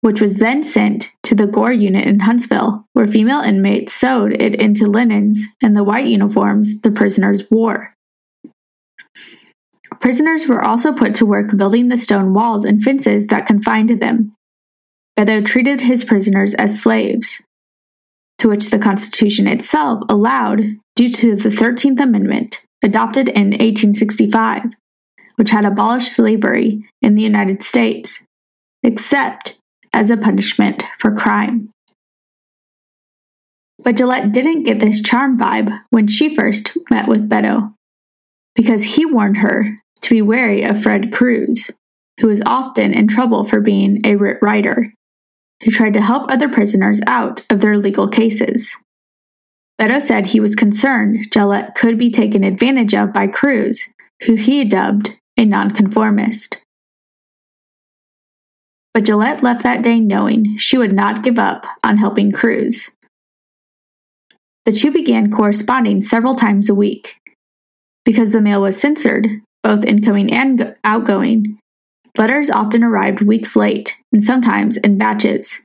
which 0.00 0.18
was 0.18 0.38
then 0.38 0.62
sent 0.62 1.10
to 1.22 1.34
the 1.34 1.46
Goree 1.46 1.78
unit 1.78 2.06
in 2.06 2.20
Huntsville, 2.20 2.86
where 2.94 3.06
female 3.06 3.42
inmates 3.42 3.92
sewed 3.92 4.32
it 4.40 4.56
into 4.56 4.86
linens 4.86 5.44
and 5.62 5.76
the 5.76 5.84
white 5.84 6.06
uniforms 6.06 6.80
the 6.80 6.90
prisoners 6.90 7.42
wore. 7.50 7.92
Prisoners 10.00 10.48
were 10.48 10.64
also 10.64 10.90
put 10.90 11.14
to 11.16 11.26
work 11.26 11.54
building 11.54 11.88
the 11.88 11.98
stone 11.98 12.32
walls 12.32 12.64
and 12.64 12.82
fences 12.82 13.26
that 13.26 13.46
confined 13.46 14.00
them. 14.00 14.34
Beto 15.18 15.44
treated 15.44 15.82
his 15.82 16.02
prisoners 16.02 16.54
as 16.54 16.80
slaves, 16.80 17.42
to 18.38 18.48
which 18.48 18.70
the 18.70 18.78
Constitution 18.78 19.48
itself 19.48 20.02
allowed 20.08 20.78
due 20.94 21.12
to 21.12 21.36
the 21.36 21.50
13th 21.50 22.00
Amendment, 22.00 22.65
adopted 22.82 23.28
in 23.28 23.50
1865, 23.50 24.64
which 25.36 25.50
had 25.50 25.64
abolished 25.64 26.12
slavery 26.12 26.88
in 27.02 27.14
the 27.14 27.22
United 27.22 27.62
States, 27.62 28.24
except 28.82 29.60
as 29.92 30.10
a 30.10 30.16
punishment 30.16 30.84
for 30.98 31.14
crime. 31.14 31.70
But 33.78 33.96
Jalet 33.96 34.32
didn't 34.32 34.64
get 34.64 34.80
this 34.80 35.02
charm 35.02 35.38
vibe 35.38 35.80
when 35.90 36.06
she 36.06 36.34
first 36.34 36.76
met 36.90 37.08
with 37.08 37.28
Beto, 37.28 37.74
because 38.54 38.82
he 38.82 39.06
warned 39.06 39.38
her 39.38 39.78
to 40.02 40.10
be 40.10 40.22
wary 40.22 40.62
of 40.62 40.82
Fred 40.82 41.12
Cruz, 41.12 41.70
who 42.20 42.28
was 42.28 42.42
often 42.46 42.94
in 42.94 43.08
trouble 43.08 43.44
for 43.44 43.60
being 43.60 44.00
a 44.04 44.16
writ 44.16 44.38
writer, 44.40 44.92
who 45.62 45.70
tried 45.70 45.94
to 45.94 46.00
help 46.00 46.30
other 46.30 46.48
prisoners 46.48 47.00
out 47.06 47.44
of 47.50 47.60
their 47.60 47.78
legal 47.78 48.08
cases. 48.08 48.76
Beto 49.80 50.00
said 50.00 50.26
he 50.26 50.40
was 50.40 50.54
concerned 50.54 51.30
Jalet 51.30 51.74
could 51.74 51.98
be 51.98 52.10
taken 52.10 52.42
advantage 52.42 52.94
of 52.94 53.12
by 53.12 53.26
Cruz, 53.26 53.88
who 54.22 54.34
he 54.34 54.64
dubbed 54.64 55.18
a 55.36 55.44
nonconformist. 55.44 56.62
But 58.94 59.04
Jalet 59.04 59.42
left 59.42 59.62
that 59.62 59.82
day 59.82 60.00
knowing 60.00 60.56
she 60.56 60.78
would 60.78 60.92
not 60.92 61.22
give 61.22 61.38
up 61.38 61.66
on 61.84 61.98
helping 61.98 62.32
Cruz. 62.32 62.90
The 64.64 64.72
two 64.72 64.90
began 64.90 65.30
corresponding 65.30 66.00
several 66.00 66.34
times 66.34 66.70
a 66.70 66.74
week. 66.74 67.16
Because 68.06 68.30
the 68.30 68.40
mail 68.40 68.62
was 68.62 68.80
censored, 68.80 69.26
both 69.62 69.84
incoming 69.84 70.32
and 70.32 70.74
outgoing, 70.82 71.58
letters 72.16 72.48
often 72.48 72.82
arrived 72.82 73.20
weeks 73.20 73.54
late 73.54 73.94
and 74.12 74.24
sometimes 74.24 74.78
in 74.78 74.96
batches. 74.96 75.62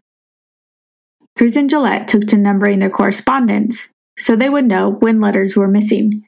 Cruz 1.37 1.55
and 1.55 1.69
Jalet 1.69 2.07
took 2.07 2.27
to 2.27 2.37
numbering 2.37 2.79
their 2.79 2.89
correspondence 2.89 3.87
so 4.17 4.35
they 4.35 4.49
would 4.49 4.65
know 4.65 4.89
when 4.89 5.21
letters 5.21 5.55
were 5.55 5.67
missing. 5.67 6.23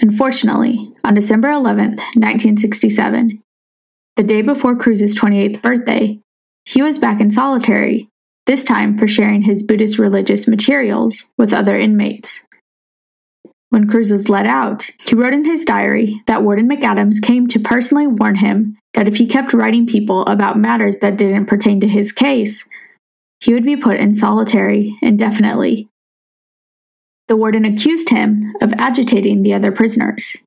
Unfortunately, 0.00 0.92
on 1.04 1.14
December 1.14 1.50
11, 1.50 1.90
1967, 1.90 3.42
the 4.16 4.22
day 4.22 4.42
before 4.42 4.76
Cruz's 4.76 5.14
28th 5.14 5.62
birthday, 5.62 6.20
he 6.64 6.82
was 6.82 6.98
back 6.98 7.20
in 7.20 7.30
solitary, 7.30 8.08
this 8.46 8.64
time 8.64 8.98
for 8.98 9.06
sharing 9.06 9.42
his 9.42 9.62
Buddhist 9.62 9.98
religious 9.98 10.48
materials 10.48 11.24
with 11.38 11.52
other 11.52 11.76
inmates. 11.76 12.44
When 13.70 13.88
Cruz 13.88 14.12
was 14.12 14.28
let 14.28 14.46
out, 14.46 14.88
he 15.04 15.16
wrote 15.16 15.32
in 15.32 15.44
his 15.44 15.64
diary 15.64 16.22
that 16.26 16.44
Warden 16.44 16.68
McAdams 16.68 17.20
came 17.20 17.48
to 17.48 17.58
personally 17.58 18.06
warn 18.06 18.36
him 18.36 18.76
that 18.94 19.08
if 19.08 19.16
he 19.16 19.26
kept 19.26 19.52
writing 19.52 19.86
people 19.86 20.22
about 20.26 20.56
matters 20.56 20.98
that 20.98 21.16
didn't 21.16 21.46
pertain 21.46 21.80
to 21.80 21.88
his 21.88 22.12
case, 22.12 22.68
he 23.44 23.52
would 23.52 23.64
be 23.64 23.76
put 23.76 24.00
in 24.00 24.14
solitary 24.14 24.96
indefinitely. 25.02 25.86
The 27.28 27.36
warden 27.36 27.66
accused 27.66 28.08
him 28.08 28.54
of 28.62 28.72
agitating 28.78 29.42
the 29.42 29.52
other 29.52 29.70
prisoners. 29.70 30.38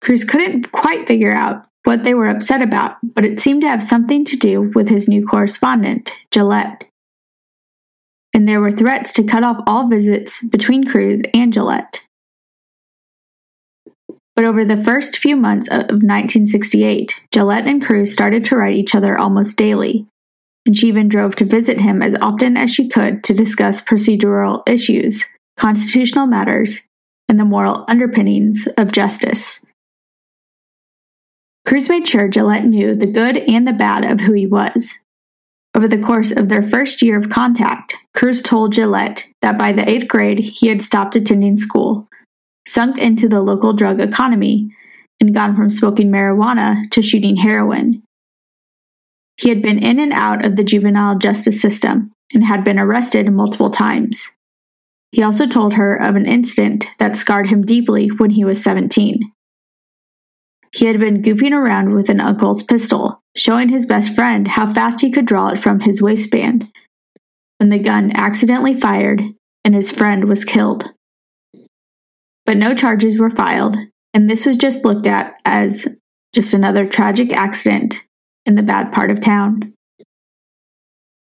Cruz 0.00 0.24
couldn't 0.24 0.72
quite 0.72 1.06
figure 1.06 1.34
out 1.34 1.66
what 1.84 2.04
they 2.04 2.14
were 2.14 2.28
upset 2.28 2.62
about, 2.62 2.96
but 3.02 3.26
it 3.26 3.42
seemed 3.42 3.60
to 3.60 3.68
have 3.68 3.82
something 3.82 4.24
to 4.24 4.36
do 4.36 4.72
with 4.74 4.88
his 4.88 5.06
new 5.06 5.26
correspondent, 5.26 6.10
Jalet. 6.30 6.80
And 8.32 8.48
there 8.48 8.60
were 8.60 8.72
threats 8.72 9.12
to 9.14 9.24
cut 9.24 9.44
off 9.44 9.60
all 9.66 9.86
visits 9.88 10.42
between 10.48 10.88
Cruz 10.88 11.20
and 11.34 11.52
Jalet. 11.52 12.00
But 14.34 14.46
over 14.46 14.64
the 14.64 14.82
first 14.82 15.18
few 15.18 15.36
months 15.36 15.68
of 15.68 15.90
1968, 15.90 17.20
Jalet 17.32 17.68
and 17.68 17.84
Cruz 17.84 18.12
started 18.12 18.46
to 18.46 18.56
write 18.56 18.76
each 18.76 18.94
other 18.94 19.18
almost 19.18 19.58
daily, 19.58 20.06
even 20.68 21.08
drove 21.08 21.34
to 21.36 21.44
visit 21.44 21.80
him 21.80 22.02
as 22.02 22.14
often 22.20 22.56
as 22.56 22.72
she 22.72 22.88
could 22.88 23.24
to 23.24 23.34
discuss 23.34 23.80
procedural 23.80 24.62
issues, 24.68 25.24
constitutional 25.56 26.26
matters, 26.26 26.80
and 27.28 27.40
the 27.40 27.44
moral 27.44 27.84
underpinnings 27.88 28.68
of 28.76 28.92
justice. 28.92 29.64
Cruz 31.66 31.88
made 31.88 32.06
sure 32.06 32.28
Jalet 32.28 32.64
knew 32.64 32.94
the 32.94 33.06
good 33.06 33.36
and 33.36 33.66
the 33.66 33.72
bad 33.72 34.04
of 34.04 34.20
who 34.20 34.32
he 34.32 34.46
was. 34.46 34.98
Over 35.74 35.86
the 35.86 35.98
course 35.98 36.32
of 36.32 36.48
their 36.48 36.62
first 36.62 37.02
year 37.02 37.18
of 37.18 37.30
contact, 37.30 37.94
Cruz 38.14 38.42
told 38.42 38.72
Jalet 38.72 39.24
that 39.42 39.58
by 39.58 39.72
the 39.72 39.88
eighth 39.88 40.08
grade 40.08 40.38
he 40.38 40.68
had 40.68 40.82
stopped 40.82 41.14
attending 41.14 41.56
school, 41.56 42.08
sunk 42.66 42.98
into 42.98 43.28
the 43.28 43.42
local 43.42 43.72
drug 43.72 44.00
economy, 44.00 44.74
and 45.20 45.34
gone 45.34 45.54
from 45.54 45.70
smoking 45.70 46.10
marijuana 46.10 46.90
to 46.90 47.02
shooting 47.02 47.36
heroin. 47.36 48.02
He 49.38 49.48
had 49.50 49.62
been 49.62 49.78
in 49.78 50.00
and 50.00 50.12
out 50.12 50.44
of 50.44 50.56
the 50.56 50.64
juvenile 50.64 51.16
justice 51.16 51.60
system 51.60 52.12
and 52.34 52.44
had 52.44 52.64
been 52.64 52.78
arrested 52.78 53.30
multiple 53.32 53.70
times. 53.70 54.30
he 55.10 55.22
also 55.22 55.46
told 55.46 55.72
her 55.72 55.96
of 55.96 56.16
an 56.16 56.26
incident 56.26 56.86
that 56.98 57.16
scarred 57.16 57.46
him 57.46 57.62
deeply 57.62 58.08
when 58.08 58.28
he 58.28 58.44
was 58.44 58.62
17. 58.62 59.20
He 60.72 60.84
had 60.84 61.00
been 61.00 61.22
goofing 61.22 61.52
around 61.52 61.94
with 61.94 62.10
an 62.10 62.20
uncle's 62.20 62.62
pistol, 62.62 63.22
showing 63.34 63.70
his 63.70 63.86
best 63.86 64.14
friend 64.14 64.46
how 64.46 64.70
fast 64.70 65.00
he 65.00 65.10
could 65.10 65.24
draw 65.24 65.48
it 65.48 65.58
from 65.58 65.80
his 65.80 66.02
waistband, 66.02 66.70
when 67.56 67.70
the 67.70 67.78
gun 67.78 68.12
accidentally 68.14 68.78
fired 68.78 69.22
and 69.64 69.74
his 69.74 69.90
friend 69.90 70.24
was 70.24 70.44
killed. 70.44 70.92
But 72.44 72.58
no 72.58 72.74
charges 72.74 73.18
were 73.18 73.30
filed, 73.30 73.76
and 74.12 74.28
this 74.28 74.44
was 74.44 74.56
just 74.56 74.84
looked 74.84 75.06
at 75.06 75.36
as 75.46 75.88
just 76.34 76.52
another 76.52 76.86
tragic 76.86 77.32
accident 77.32 78.04
in 78.48 78.54
the 78.54 78.62
bad 78.62 78.90
part 78.90 79.10
of 79.10 79.20
town. 79.20 79.74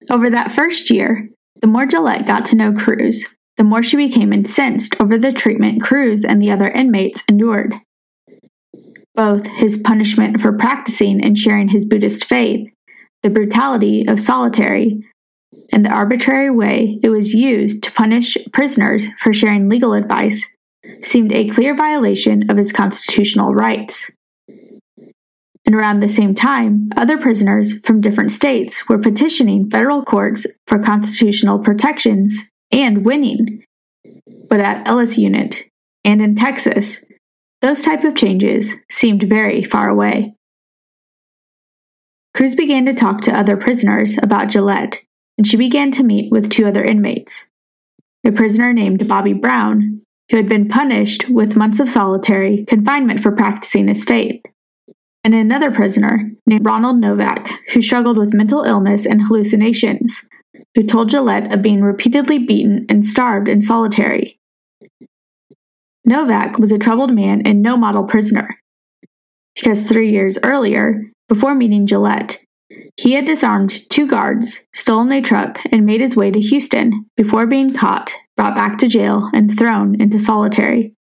Over 0.09 0.29
that 0.29 0.51
first 0.51 0.89
year, 0.89 1.29
the 1.61 1.67
more 1.67 1.85
Jalet 1.85 2.25
got 2.25 2.45
to 2.47 2.55
know 2.55 2.73
Cruz, 2.73 3.27
the 3.57 3.65
more 3.65 3.83
she 3.83 3.97
became 3.97 4.33
incensed 4.33 4.95
over 4.99 5.17
the 5.17 5.33
treatment 5.33 5.83
Cruz 5.83 6.23
and 6.23 6.41
the 6.41 6.51
other 6.51 6.69
inmates 6.69 7.23
endured. 7.27 7.75
Both 9.13 9.45
his 9.45 9.77
punishment 9.77 10.39
for 10.39 10.57
practicing 10.57 11.23
and 11.23 11.37
sharing 11.37 11.67
his 11.67 11.85
Buddhist 11.85 12.23
faith, 12.25 12.71
the 13.23 13.29
brutality 13.29 14.07
of 14.07 14.21
solitary, 14.21 15.03
and 15.73 15.85
the 15.85 15.91
arbitrary 15.91 16.49
way 16.49 16.97
it 17.03 17.09
was 17.09 17.35
used 17.35 17.83
to 17.83 17.91
punish 17.91 18.37
prisoners 18.53 19.09
for 19.19 19.33
sharing 19.33 19.67
legal 19.67 19.93
advice 19.93 20.47
seemed 21.01 21.33
a 21.33 21.49
clear 21.49 21.75
violation 21.75 22.49
of 22.49 22.57
his 22.57 22.71
constitutional 22.71 23.53
rights. 23.53 24.09
And 25.71 25.79
around 25.79 25.99
the 25.99 26.09
same 26.09 26.35
time, 26.35 26.89
other 26.97 27.17
prisoners 27.17 27.79
from 27.85 28.01
different 28.01 28.33
states 28.33 28.89
were 28.89 28.97
petitioning 28.97 29.69
federal 29.69 30.03
courts 30.03 30.45
for 30.67 30.79
constitutional 30.79 31.59
protections 31.59 32.43
and 32.73 33.05
winning. 33.05 33.63
But 34.49 34.59
at 34.59 34.85
Ellis 34.85 35.17
Unit 35.17 35.63
and 36.03 36.21
in 36.21 36.35
Texas, 36.35 37.05
those 37.61 37.83
type 37.83 38.03
of 38.03 38.17
changes 38.17 38.75
seemed 38.89 39.23
very 39.23 39.63
far 39.63 39.87
away. 39.87 40.33
Cruz 42.35 42.53
began 42.53 42.85
to 42.87 42.93
talk 42.93 43.21
to 43.21 43.33
other 43.33 43.55
prisoners 43.55 44.17
about 44.21 44.49
Jalet, 44.49 44.97
and 45.37 45.47
she 45.47 45.55
began 45.55 45.93
to 45.93 46.03
meet 46.03 46.33
with 46.33 46.49
two 46.49 46.65
other 46.65 46.83
inmates. 46.83 47.47
A 48.25 48.33
prisoner 48.33 48.73
named 48.73 49.07
Bobby 49.07 49.31
Brown, 49.31 50.01
who 50.31 50.35
had 50.35 50.49
been 50.49 50.67
punished 50.67 51.29
with 51.29 51.55
months 51.55 51.79
of 51.79 51.89
solitary 51.89 52.65
confinement 52.65 53.21
for 53.21 53.31
practicing 53.31 53.87
his 53.87 54.03
faith, 54.03 54.41
and 55.23 55.33
another 55.33 55.71
prisoner 55.71 56.31
named 56.45 56.65
Ronald 56.65 56.99
Novak, 56.99 57.49
who 57.73 57.81
struggled 57.81 58.17
with 58.17 58.33
mental 58.33 58.63
illness 58.63 59.05
and 59.05 59.21
hallucinations, 59.21 60.27
who 60.75 60.83
told 60.83 61.09
Jalet 61.09 61.53
of 61.53 61.61
being 61.61 61.81
repeatedly 61.81 62.39
beaten 62.39 62.85
and 62.89 63.05
starved 63.05 63.47
in 63.47 63.61
solitary. 63.61 64.39
Novak 66.05 66.57
was 66.57 66.71
a 66.71 66.79
troubled 66.79 67.13
man 67.13 67.45
and 67.45 67.61
no 67.61 67.77
model 67.77 68.03
prisoner, 68.03 68.59
because 69.55 69.87
three 69.87 70.11
years 70.11 70.39
earlier, 70.43 71.11
before 71.29 71.53
meeting 71.53 71.85
Jalet, 71.85 72.37
he 72.97 73.13
had 73.13 73.25
disarmed 73.25 73.89
two 73.89 74.07
guards, 74.07 74.61
stolen 74.73 75.11
a 75.11 75.21
truck, 75.21 75.59
and 75.71 75.85
made 75.85 76.01
his 76.01 76.15
way 76.15 76.31
to 76.31 76.39
Houston 76.39 77.05
before 77.15 77.45
being 77.45 77.73
caught, 77.73 78.13
brought 78.35 78.55
back 78.55 78.77
to 78.79 78.87
jail, 78.87 79.29
and 79.33 79.57
thrown 79.57 79.99
into 80.01 80.17
solitary. 80.17 80.93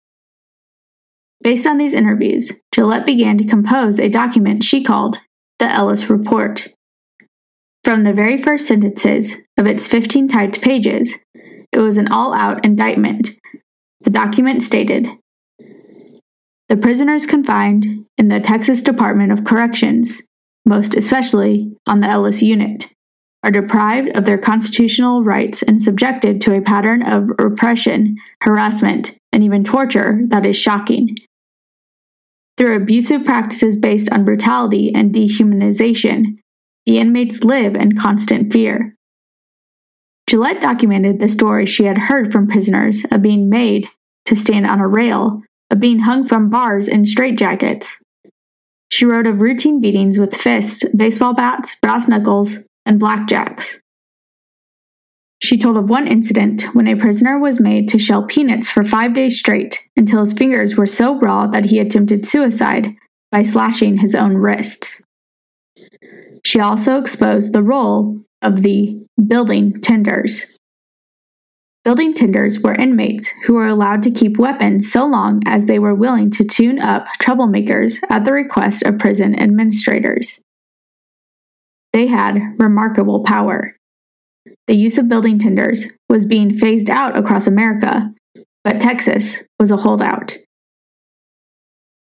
Based 1.42 1.66
on 1.66 1.78
these 1.78 1.94
interviews, 1.94 2.52
Jalet 2.74 3.06
began 3.06 3.38
to 3.38 3.46
compose 3.46 3.98
a 3.98 4.08
document 4.08 4.62
she 4.62 4.84
called 4.84 5.18
the 5.58 5.70
Ellis 5.70 6.10
Report. 6.10 6.68
From 7.82 8.04
the 8.04 8.12
very 8.12 8.36
first 8.40 8.66
sentences 8.66 9.38
of 9.56 9.66
its 9.66 9.86
15 9.86 10.28
typed 10.28 10.60
pages, 10.60 11.18
it 11.72 11.78
was 11.78 11.96
an 11.96 12.08
all 12.08 12.34
out 12.34 12.64
indictment. 12.64 13.30
The 14.02 14.10
document 14.10 14.62
stated 14.62 15.08
The 16.68 16.76
prisoners 16.76 17.26
confined 17.26 18.04
in 18.18 18.28
the 18.28 18.40
Texas 18.40 18.82
Department 18.82 19.32
of 19.32 19.44
Corrections, 19.44 20.20
most 20.68 20.94
especially 20.94 21.74
on 21.86 22.00
the 22.00 22.08
Ellis 22.08 22.42
Unit, 22.42 22.92
are 23.42 23.50
deprived 23.50 24.14
of 24.14 24.26
their 24.26 24.36
constitutional 24.36 25.24
rights 25.24 25.62
and 25.62 25.80
subjected 25.80 26.42
to 26.42 26.54
a 26.54 26.60
pattern 26.60 27.02
of 27.02 27.30
repression, 27.38 28.16
harassment, 28.42 29.16
and 29.32 29.42
even 29.42 29.64
torture 29.64 30.20
that 30.28 30.44
is 30.44 30.56
shocking. 30.56 31.16
Through 32.60 32.76
abusive 32.76 33.24
practices 33.24 33.78
based 33.78 34.12
on 34.12 34.26
brutality 34.26 34.92
and 34.94 35.14
dehumanization, 35.14 36.36
the 36.84 36.98
inmates 36.98 37.42
live 37.42 37.74
in 37.74 37.96
constant 37.96 38.52
fear. 38.52 38.94
Jalet 40.28 40.60
documented 40.60 41.20
the 41.20 41.28
stories 41.30 41.70
she 41.70 41.84
had 41.84 41.96
heard 41.96 42.30
from 42.30 42.48
prisoners 42.48 43.02
of 43.10 43.22
being 43.22 43.48
made 43.48 43.88
to 44.26 44.36
stand 44.36 44.66
on 44.66 44.78
a 44.78 44.86
rail, 44.86 45.40
of 45.70 45.80
being 45.80 46.00
hung 46.00 46.22
from 46.22 46.50
bars 46.50 46.86
in 46.86 47.04
straitjackets. 47.04 47.96
She 48.92 49.06
wrote 49.06 49.26
of 49.26 49.40
routine 49.40 49.80
beatings 49.80 50.18
with 50.18 50.36
fists, 50.36 50.84
baseball 50.94 51.32
bats, 51.32 51.76
brass 51.80 52.08
knuckles, 52.08 52.58
and 52.84 53.00
blackjacks. 53.00 53.78
She 55.42 55.56
told 55.56 55.78
of 55.78 55.88
one 55.88 56.06
incident 56.06 56.62
when 56.74 56.86
a 56.86 56.96
prisoner 56.96 57.38
was 57.38 57.60
made 57.60 57.88
to 57.88 57.98
shell 57.98 58.24
peanuts 58.24 58.68
for 58.68 58.82
five 58.82 59.14
days 59.14 59.38
straight 59.38 59.78
until 59.96 60.20
his 60.20 60.34
fingers 60.34 60.76
were 60.76 60.86
so 60.86 61.18
raw 61.18 61.46
that 61.46 61.66
he 61.66 61.78
attempted 61.78 62.26
suicide 62.26 62.94
by 63.32 63.42
slashing 63.42 63.98
his 63.98 64.14
own 64.14 64.34
wrists. 64.34 65.00
She 66.44 66.60
also 66.60 66.98
exposed 66.98 67.52
the 67.52 67.62
role 67.62 68.20
of 68.42 68.62
the 68.62 69.02
building 69.26 69.80
tenders. 69.80 70.44
Building 71.84 72.12
tenders 72.12 72.60
were 72.60 72.74
inmates 72.74 73.32
who 73.44 73.54
were 73.54 73.66
allowed 73.66 74.02
to 74.02 74.10
keep 74.10 74.36
weapons 74.36 74.92
so 74.92 75.06
long 75.06 75.40
as 75.46 75.64
they 75.64 75.78
were 75.78 75.94
willing 75.94 76.30
to 76.32 76.44
tune 76.44 76.78
up 76.78 77.06
troublemakers 77.18 77.98
at 78.10 78.26
the 78.26 78.32
request 78.32 78.82
of 78.82 78.98
prison 78.98 79.40
administrators. 79.40 80.40
They 81.94 82.06
had 82.08 82.38
remarkable 82.58 83.24
power 83.24 83.74
the 84.66 84.76
use 84.76 84.98
of 84.98 85.08
building 85.08 85.38
tenders 85.38 85.88
was 86.08 86.24
being 86.24 86.52
phased 86.52 86.88
out 86.88 87.16
across 87.16 87.46
America, 87.46 88.12
but 88.64 88.80
Texas 88.80 89.42
was 89.58 89.70
a 89.70 89.76
holdout. 89.76 90.36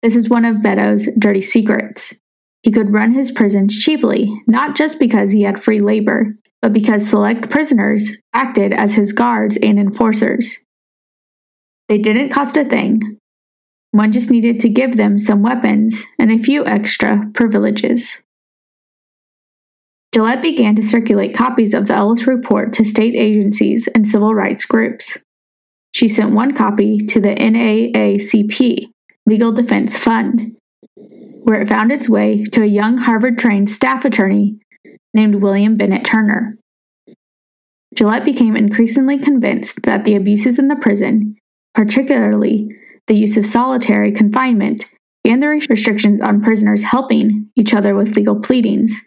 This 0.02 0.16
is 0.16 0.30
one 0.30 0.46
of 0.46 0.62
Beto's 0.62 1.08
dirty 1.18 1.42
secrets. 1.42 2.14
He 2.64 2.72
could 2.72 2.94
run 2.94 3.12
his 3.12 3.32
prisons 3.32 3.78
cheaply, 3.78 4.32
not 4.48 4.76
just 4.76 5.00
because 5.00 5.32
he 5.32 5.44
had 5.44 5.62
free 5.62 5.82
labor, 5.82 6.36
but 6.62 6.74
because 6.74 7.08
select 7.08 7.50
prisoners 7.50 8.14
acted 8.34 8.74
as 8.74 8.94
his 8.96 9.14
guards 9.14 9.58
and 9.62 9.80
enforcers. 9.80 10.58
They 11.88 12.00
didn't 12.00 12.30
cost 12.30 12.58
a 12.58 12.66
thing. 12.66 13.20
One 13.92 14.12
just 14.12 14.32
needed 14.32 14.60
to 14.62 14.70
give 14.70 14.98
them 14.98 15.20
some 15.20 15.44
weapons 15.44 16.04
and 16.20 16.32
a 16.32 16.44
few 16.44 16.66
extra 16.66 17.30
privileges. 17.34 18.25
Jalet 20.16 20.42
began 20.42 20.78
to 20.78 20.82
circulate 20.82 21.36
copies 21.36 21.74
of 21.74 21.88
the 21.88 21.94
Ellis 21.94 22.26
Report 22.26 22.72
to 22.74 22.86
state 22.86 23.16
agencies 23.16 23.90
and 23.94 24.08
civil 24.08 24.34
rights 24.34 24.64
groups. 24.64 25.18
She 25.94 26.08
sent 26.08 26.32
one 26.32 26.56
copy 26.56 27.00
to 27.00 27.20
the 27.20 27.36
NAACP, 27.36 28.86
Legal 29.26 29.52
Defense 29.52 29.98
Fund, 29.98 30.56
where 31.44 31.60
it 31.60 31.68
found 31.68 31.92
its 31.92 32.08
way 32.08 32.46
to 32.46 32.64
a 32.64 32.66
young 32.66 32.98
Harvard 32.98 33.38
trained 33.38 33.70
staff 33.70 34.06
attorney 34.06 34.58
named 35.14 35.36
William 35.36 35.76
Bennett 35.76 36.06
Turner. 36.06 36.58
Jalet 37.94 38.24
became 38.24 38.56
increasingly 38.56 39.18
convinced 39.18 39.84
that 39.84 40.06
the 40.06 40.16
abuses 40.16 40.58
in 40.58 40.70
the 40.70 40.78
prison, 40.78 41.36
particularly 41.74 42.70
the 43.08 43.18
use 43.18 43.36
of 43.36 43.46
solitary 43.46 44.14
confinement 44.14 44.86
and 45.26 45.44
the 45.44 45.48
restrictions 45.48 46.22
on 46.22 46.42
prisoners 46.42 46.84
helping 46.84 47.50
each 47.58 47.74
other 47.74 47.96
with 47.96 48.16
legal 48.16 48.40
pleadings, 48.40 49.02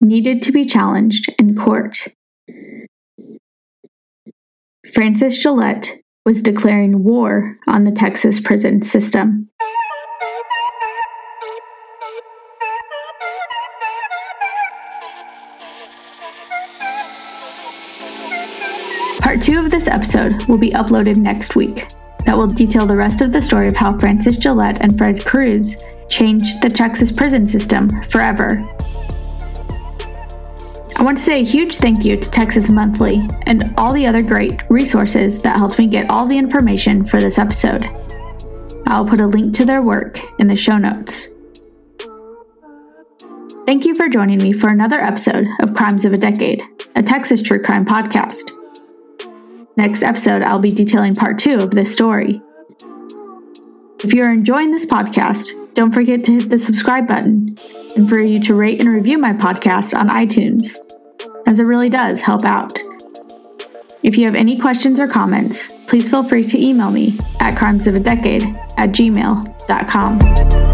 needed 0.00 0.42
to 0.42 0.52
be 0.52 0.64
challenged 0.64 1.32
in 1.38 1.56
court. 1.56 2.08
Frances 4.92 5.42
Jalet 5.42 5.88
was 6.24 6.42
declaring 6.42 7.04
war 7.04 7.58
on 7.66 7.84
the 7.84 7.92
Texas 7.92 8.40
prison 8.40 8.82
system. 8.82 9.48
Part 19.20 19.42
2 19.42 19.58
of 19.58 19.70
this 19.70 19.86
episode 19.86 20.44
will 20.46 20.58
be 20.58 20.70
uploaded 20.70 21.18
next 21.18 21.54
week. 21.54 21.88
That 22.26 22.36
will 22.36 22.46
detail 22.46 22.86
the 22.86 22.96
rest 22.96 23.20
of 23.20 23.32
the 23.32 23.40
story 23.40 23.66
of 23.66 23.76
how 23.76 23.96
Frances 23.96 24.36
Jalet 24.36 24.78
and 24.80 24.96
Fred 24.98 25.24
Cruz 25.24 25.96
changed 26.08 26.60
the 26.62 26.68
Texas 26.68 27.12
prison 27.12 27.46
system 27.46 27.88
forever. 28.04 28.66
I 31.00 31.02
want 31.02 31.16
to 31.16 31.24
say 31.24 31.40
a 31.40 31.44
huge 31.44 31.76
thank 31.76 32.04
you 32.04 32.18
to 32.18 32.30
Texas 32.30 32.68
Monthly 32.68 33.26
and 33.44 33.62
all 33.78 33.90
the 33.90 34.06
other 34.06 34.22
great 34.22 34.52
resources 34.68 35.40
that 35.40 35.56
helped 35.56 35.78
me 35.78 35.86
get 35.86 36.10
all 36.10 36.26
the 36.26 36.36
information 36.36 37.06
for 37.06 37.18
this 37.18 37.38
episode. 37.38 37.82
I'll 38.86 39.06
put 39.06 39.18
a 39.18 39.26
link 39.26 39.54
to 39.54 39.64
their 39.64 39.80
work 39.80 40.20
in 40.38 40.46
the 40.46 40.56
show 40.56 40.76
notes. 40.76 41.28
Thank 43.64 43.86
you 43.86 43.94
for 43.94 44.10
joining 44.10 44.42
me 44.42 44.52
for 44.52 44.68
another 44.68 45.00
episode 45.00 45.46
of 45.60 45.72
Crimes 45.72 46.04
of 46.04 46.12
a 46.12 46.18
Decade, 46.18 46.62
a 46.94 47.02
Texas 47.02 47.40
true 47.40 47.62
crime 47.62 47.86
podcast. 47.86 48.50
Next 49.78 50.02
episode, 50.02 50.42
I'll 50.42 50.58
be 50.58 50.70
detailing 50.70 51.14
part 51.14 51.38
two 51.38 51.54
of 51.54 51.70
this 51.70 51.90
story. 51.90 52.42
If 54.04 54.12
you're 54.12 54.30
enjoying 54.30 54.70
this 54.70 54.84
podcast, 54.84 55.48
don't 55.72 55.92
forget 55.92 56.24
to 56.24 56.32
hit 56.32 56.50
the 56.50 56.58
subscribe 56.58 57.08
button 57.08 57.56
and 57.96 58.06
for 58.06 58.22
you 58.22 58.40
to 58.42 58.54
rate 58.54 58.80
and 58.80 58.90
review 58.90 59.16
my 59.16 59.32
podcast 59.32 59.98
on 59.98 60.08
iTunes, 60.08 60.76
as 61.50 61.58
it 61.58 61.64
really 61.64 61.88
does 61.88 62.22
help 62.22 62.44
out. 62.44 62.78
If 64.04 64.16
you 64.16 64.24
have 64.24 64.36
any 64.36 64.56
questions 64.56 65.00
or 65.00 65.08
comments, 65.08 65.74
please 65.88 66.08
feel 66.08 66.26
free 66.26 66.44
to 66.44 66.64
email 66.64 66.90
me 66.90 67.18
at 67.40 67.58
crimesofadecade 67.58 68.56
at 68.78 68.90
gmail.com. 68.90 70.69